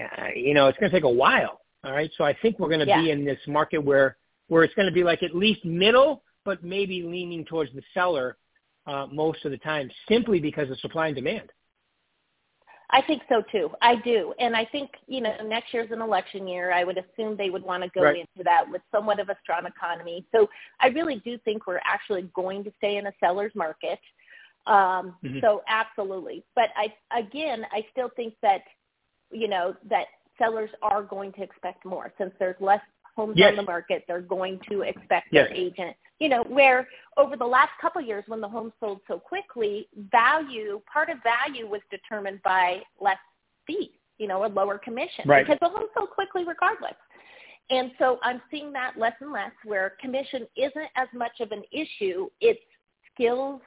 uh, 0.00 0.28
you 0.34 0.52
know, 0.52 0.66
it's 0.66 0.78
going 0.78 0.90
to 0.90 0.96
take 0.96 1.04
a 1.04 1.08
while. 1.08 1.60
All 1.84 1.92
right. 1.92 2.10
So 2.16 2.24
I 2.24 2.34
think 2.42 2.58
we're 2.58 2.68
going 2.68 2.80
to 2.80 2.86
Yeah. 2.86 3.02
be 3.02 3.10
in 3.10 3.24
this 3.24 3.38
market 3.46 3.78
where 3.78 4.16
where 4.48 4.64
it's 4.64 4.74
going 4.74 4.88
to 4.88 4.92
be 4.92 5.04
like 5.04 5.22
at 5.22 5.34
least 5.34 5.64
middle, 5.64 6.22
but 6.44 6.62
maybe 6.64 7.02
leaning 7.02 7.44
towards 7.44 7.72
the 7.72 7.82
seller 7.92 8.36
uh, 8.86 9.06
most 9.10 9.44
of 9.44 9.50
the 9.50 9.58
time, 9.58 9.90
simply 10.08 10.38
because 10.40 10.70
of 10.70 10.78
supply 10.80 11.06
and 11.06 11.16
demand. 11.16 11.50
I 12.94 13.02
think 13.02 13.22
so 13.28 13.42
too. 13.50 13.70
I 13.82 13.96
do. 13.96 14.32
And 14.38 14.54
I 14.54 14.64
think, 14.64 14.88
you 15.08 15.20
know, 15.20 15.34
next 15.44 15.74
year's 15.74 15.90
an 15.90 16.00
election 16.00 16.46
year. 16.46 16.72
I 16.72 16.84
would 16.84 16.96
assume 16.96 17.36
they 17.36 17.50
would 17.50 17.64
want 17.64 17.82
to 17.82 17.88
go 17.90 18.02
Right. 18.02 18.18
into 18.18 18.44
that 18.44 18.70
with 18.70 18.82
somewhat 18.92 19.18
of 19.18 19.28
a 19.30 19.36
strong 19.42 19.66
economy. 19.66 20.24
So 20.30 20.48
I 20.78 20.86
really 20.88 21.16
do 21.16 21.36
think 21.38 21.66
we're 21.66 21.80
actually 21.84 22.22
going 22.34 22.62
to 22.62 22.72
stay 22.78 22.96
in 22.98 23.08
a 23.08 23.12
seller's 23.18 23.52
market. 23.56 23.98
Um, 24.66 25.18
Mhm. 25.24 25.40
So 25.40 25.64
absolutely. 25.66 26.44
But 26.54 26.70
I, 26.76 26.94
again, 27.10 27.66
I 27.72 27.84
still 27.90 28.10
think 28.10 28.34
that, 28.42 28.62
you 29.32 29.48
know, 29.48 29.76
that 29.86 30.06
sellers 30.38 30.70
are 30.80 31.02
going 31.02 31.32
to 31.32 31.42
expect 31.42 31.84
more 31.84 32.12
since 32.16 32.32
there's 32.38 32.60
less 32.60 32.80
homes 33.16 33.36
Yes. 33.36 33.50
on 33.50 33.56
the 33.56 33.62
market. 33.62 34.04
They're 34.06 34.20
going 34.20 34.60
to 34.70 34.82
expect 34.82 35.28
Yes. 35.32 35.48
their 35.48 35.56
agent, 35.56 35.96
you 36.24 36.30
know, 36.30 36.42
where 36.44 36.88
over 37.18 37.36
the 37.36 37.44
last 37.44 37.72
couple 37.82 38.00
of 38.00 38.08
years 38.08 38.24
when 38.28 38.40
the 38.40 38.48
homes 38.48 38.72
sold 38.80 39.00
so 39.06 39.18
quickly, 39.18 39.86
value, 40.10 40.80
part 40.90 41.10
of 41.10 41.18
value 41.22 41.68
was 41.68 41.82
determined 41.90 42.42
by 42.42 42.80
less 42.98 43.18
fees, 43.66 43.90
you 44.16 44.26
know, 44.26 44.46
a 44.46 44.48
lower 44.48 44.78
commission 44.78 45.24
Right. 45.26 45.46
because 45.46 45.58
the 45.60 45.68
homes 45.68 45.90
sold 45.94 46.08
quickly 46.08 46.46
regardless. 46.46 46.94
And 47.68 47.90
so 47.98 48.18
I'm 48.22 48.40
seeing 48.50 48.72
that 48.72 48.98
less 48.98 49.12
and 49.20 49.32
less 49.32 49.50
where 49.66 49.96
commission 50.00 50.46
isn't 50.56 50.88
as 50.96 51.08
much 51.12 51.40
of 51.40 51.52
an 51.52 51.62
issue. 51.70 52.30
It's 52.40 52.60
skills, 53.12 53.60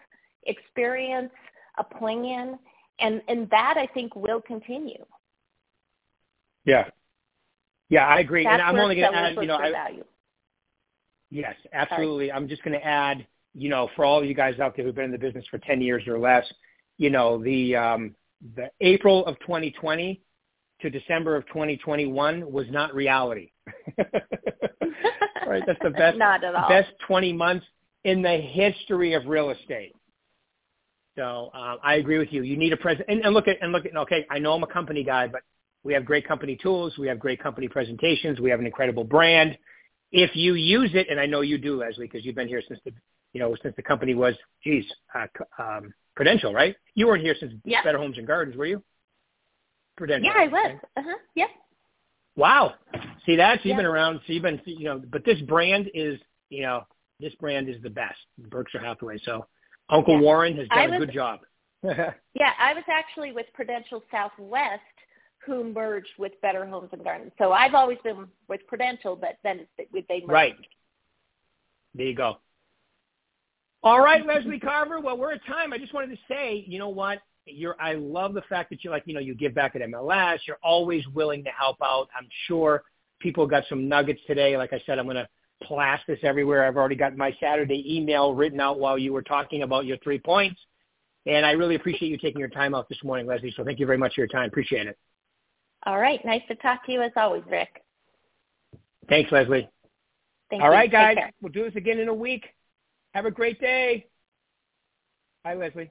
experience, 0.47 1.31
a 1.77 1.83
plan, 1.83 2.57
and, 2.99 3.21
and 3.27 3.47
that 3.51 3.75
I 3.77 3.85
think 3.93 4.15
will 4.15 4.41
continue. 4.41 5.05
Yeah. 6.65 6.89
Yeah, 7.89 8.07
I 8.07 8.19
agree. 8.19 8.45
That's 8.45 8.53
and 8.53 8.61
I'm 8.63 8.79
only 8.79 8.95
going 8.95 9.11
to 9.11 9.17
add, 9.17 9.35
you 9.35 9.45
know, 9.45 9.57
I, 9.57 9.71
value. 9.71 10.03
Yes, 11.29 11.55
absolutely. 11.73 12.31
I'm 12.31 12.47
just 12.47 12.63
going 12.63 12.79
to 12.79 12.85
add, 12.85 13.25
you 13.53 13.69
know, 13.69 13.89
for 13.95 14.05
all 14.05 14.19
of 14.19 14.25
you 14.25 14.33
guys 14.33 14.59
out 14.59 14.75
there 14.75 14.85
who've 14.85 14.95
been 14.95 15.05
in 15.05 15.11
the 15.11 15.17
business 15.17 15.45
for 15.49 15.57
10 15.59 15.81
years 15.81 16.07
or 16.07 16.17
less, 16.17 16.45
you 16.97 17.09
know, 17.09 17.41
the 17.43 17.75
um, 17.75 18.15
the 18.55 18.69
April 18.81 19.25
of 19.25 19.39
2020 19.39 20.21
to 20.81 20.89
December 20.89 21.35
of 21.35 21.45
2021 21.47 22.51
was 22.51 22.65
not 22.69 22.93
reality. 22.93 23.51
right, 25.47 25.63
that's 25.65 25.79
the 25.81 25.89
best 25.89 26.17
Not 26.17 26.43
at 26.43 26.55
all. 26.55 26.69
best 26.69 26.89
20 27.07 27.33
months 27.33 27.65
in 28.03 28.21
the 28.21 28.37
history 28.37 29.13
of 29.13 29.25
real 29.25 29.49
estate. 29.49 29.93
So 31.15 31.49
um, 31.53 31.79
I 31.83 31.95
agree 31.95 32.19
with 32.19 32.31
you. 32.31 32.43
You 32.43 32.57
need 32.57 32.73
a 32.73 32.77
present, 32.77 33.05
and, 33.09 33.21
and 33.25 33.33
look 33.33 33.47
at 33.47 33.57
and 33.61 33.71
look 33.71 33.85
at. 33.85 33.95
Okay, 33.95 34.25
I 34.29 34.37
know 34.37 34.53
I'm 34.53 34.61
a 34.61 34.67
company 34.67 35.03
guy, 35.03 35.27
but 35.27 35.41
we 35.83 35.93
have 35.93 36.05
great 36.05 36.27
company 36.27 36.55
tools. 36.61 36.95
We 36.99 37.07
have 37.07 37.19
great 37.19 37.41
company 37.41 37.67
presentations. 37.67 38.39
We 38.39 38.51
have 38.51 38.59
an 38.59 38.67
incredible 38.67 39.03
brand. 39.03 39.57
If 40.11 40.35
you 40.35 40.53
use 40.55 40.91
it, 40.93 41.07
and 41.09 41.19
I 41.19 41.25
know 41.25 41.41
you 41.41 41.57
do, 41.57 41.77
Leslie, 41.79 42.05
because 42.07 42.25
you've 42.25 42.35
been 42.35 42.47
here 42.47 42.61
since 42.67 42.79
the 42.85 42.93
you 43.33 43.39
know 43.41 43.55
since 43.61 43.75
the 43.75 43.83
company 43.83 44.13
was, 44.15 44.35
geez, 44.63 44.85
uh, 45.13 45.27
c- 45.37 45.63
um, 45.63 45.93
Prudential, 46.15 46.53
right? 46.53 46.75
You 46.95 47.07
weren't 47.07 47.21
here 47.23 47.35
since 47.39 47.53
Yeah. 47.63 47.83
Better 47.83 47.97
Homes 47.99 48.17
and 48.17 48.25
Gardens, 48.25 48.55
were 48.57 48.65
you? 48.65 48.81
Prudential. 49.97 50.31
Yeah, 50.33 50.41
I 50.43 50.47
was. 50.47 50.79
Uh-huh. 50.97 51.17
Yep. 51.35 51.49
Wow. 52.35 52.75
See 53.25 53.35
that? 53.35 53.57
So 53.59 53.61
you've 53.65 53.73
Yeah. 53.73 53.77
been 53.77 53.85
around. 53.85 54.21
So 54.25 54.33
you've 54.33 54.43
been, 54.43 54.61
you 54.65 54.85
know, 54.85 54.99
but 55.09 55.23
this 55.25 55.39
brand 55.41 55.89
is, 55.93 56.19
you 56.49 56.61
know, 56.63 56.83
this 57.19 57.33
brand 57.35 57.67
is 57.69 57.81
the 57.81 57.89
best, 57.89 58.17
Berkshire 58.37 58.79
Hathaway. 58.79 59.17
So 59.19 59.45
Uncle 59.89 60.15
Yeah. 60.15 60.21
Warren 60.21 60.55
has 60.57 60.67
done 60.69 60.77
I 60.79 60.83
a 60.85 60.89
was- 60.89 60.99
good 60.99 61.11
job. 61.13 61.39
Yeah, 61.83 62.53
I 62.59 62.73
was 62.73 62.83
actually 62.89 63.31
with 63.31 63.45
Prudential 63.53 64.03
Southwest, 64.11 64.81
who 65.47 65.63
merged 65.73 66.09
with 66.19 66.33
Better 66.41 66.65
Homes 66.65 66.89
and 66.91 67.03
Gardens. 67.03 67.31
So 67.37 67.51
I've 67.51 67.73
always 67.73 67.97
been 68.03 68.27
with 68.47 68.61
Prudential, 68.67 69.15
but 69.15 69.37
then 69.43 69.65
they 69.77 69.87
merged. 70.19 70.27
right. 70.27 70.55
There 71.95 72.05
you 72.05 72.15
go. 72.15 72.37
All 73.83 74.01
right, 74.01 74.25
Leslie 74.25 74.59
Carver. 74.59 74.99
Well, 74.99 75.17
we're 75.17 75.31
at 75.31 75.45
time. 75.45 75.71
I 75.71 75.77
just 75.77 75.93
wanted 75.93 76.11
to 76.11 76.17
say, 76.27 76.63
you 76.67 76.77
know 76.77 76.89
what? 76.89 77.19
You're. 77.45 77.75
I 77.79 77.93
love 77.93 78.33
the 78.33 78.41
fact 78.41 78.69
that 78.71 78.83
you're 78.83 78.91
like, 78.91 79.03
you 79.05 79.13
know, 79.13 79.19
you 79.19 79.33
give 79.33 79.55
back 79.55 79.75
at 79.75 79.81
MLS. 79.81 80.39
You're 80.45 80.59
always 80.61 81.07
willing 81.07 81.43
to 81.45 81.49
help 81.51 81.77
out. 81.81 82.09
I'm 82.15 82.27
sure 82.47 82.83
people 83.19 83.47
got 83.47 83.63
some 83.69 83.87
nuggets 83.87 84.19
today. 84.27 84.57
Like 84.57 84.73
I 84.73 84.81
said, 84.85 84.99
I'm 84.99 85.05
going 85.05 85.15
to 85.15 85.27
plaster 85.63 86.15
this 86.15 86.23
everywhere. 86.23 86.65
I've 86.65 86.77
already 86.77 86.95
got 86.95 87.15
my 87.15 87.35
Saturday 87.39 87.83
email 87.95 88.33
written 88.33 88.59
out 88.59 88.79
while 88.79 88.97
you 88.97 89.13
were 89.13 89.21
talking 89.21 89.63
about 89.63 89.85
your 89.85 89.97
three 89.97 90.19
points. 90.19 90.59
And 91.25 91.45
I 91.45 91.51
really 91.51 91.75
appreciate 91.75 92.09
you 92.09 92.17
taking 92.17 92.39
your 92.39 92.49
time 92.49 92.73
out 92.73 92.87
this 92.89 93.03
morning, 93.03 93.25
Leslie. 93.25 93.53
So 93.55 93.63
thank 93.63 93.79
you 93.79 93.85
very 93.85 93.97
much 93.97 94.15
for 94.15 94.21
your 94.21 94.27
time. 94.27 94.47
Appreciate 94.47 94.87
it. 94.87 94.97
All 95.87 95.97
right. 95.97 96.23
Nice 96.25 96.41
to 96.49 96.55
talk 96.55 96.85
to 96.85 96.91
you 96.91 97.01
as 97.01 97.13
always, 97.15 97.43
Rick. 97.49 97.81
Thanks, 99.07 99.31
Leslie. 99.31 99.69
Thank 100.49 100.61
All 100.61 100.67
you. 100.67 100.73
right, 100.73 100.91
guys. 100.91 101.15
We'll 101.41 101.53
do 101.53 101.63
this 101.63 101.77
again 101.77 101.97
in 101.97 102.09
a 102.09 102.13
week. 102.13 102.43
Have 103.13 103.25
a 103.25 103.31
great 103.31 103.61
day. 103.61 104.07
Bye, 105.45 105.55
Leslie. 105.55 105.89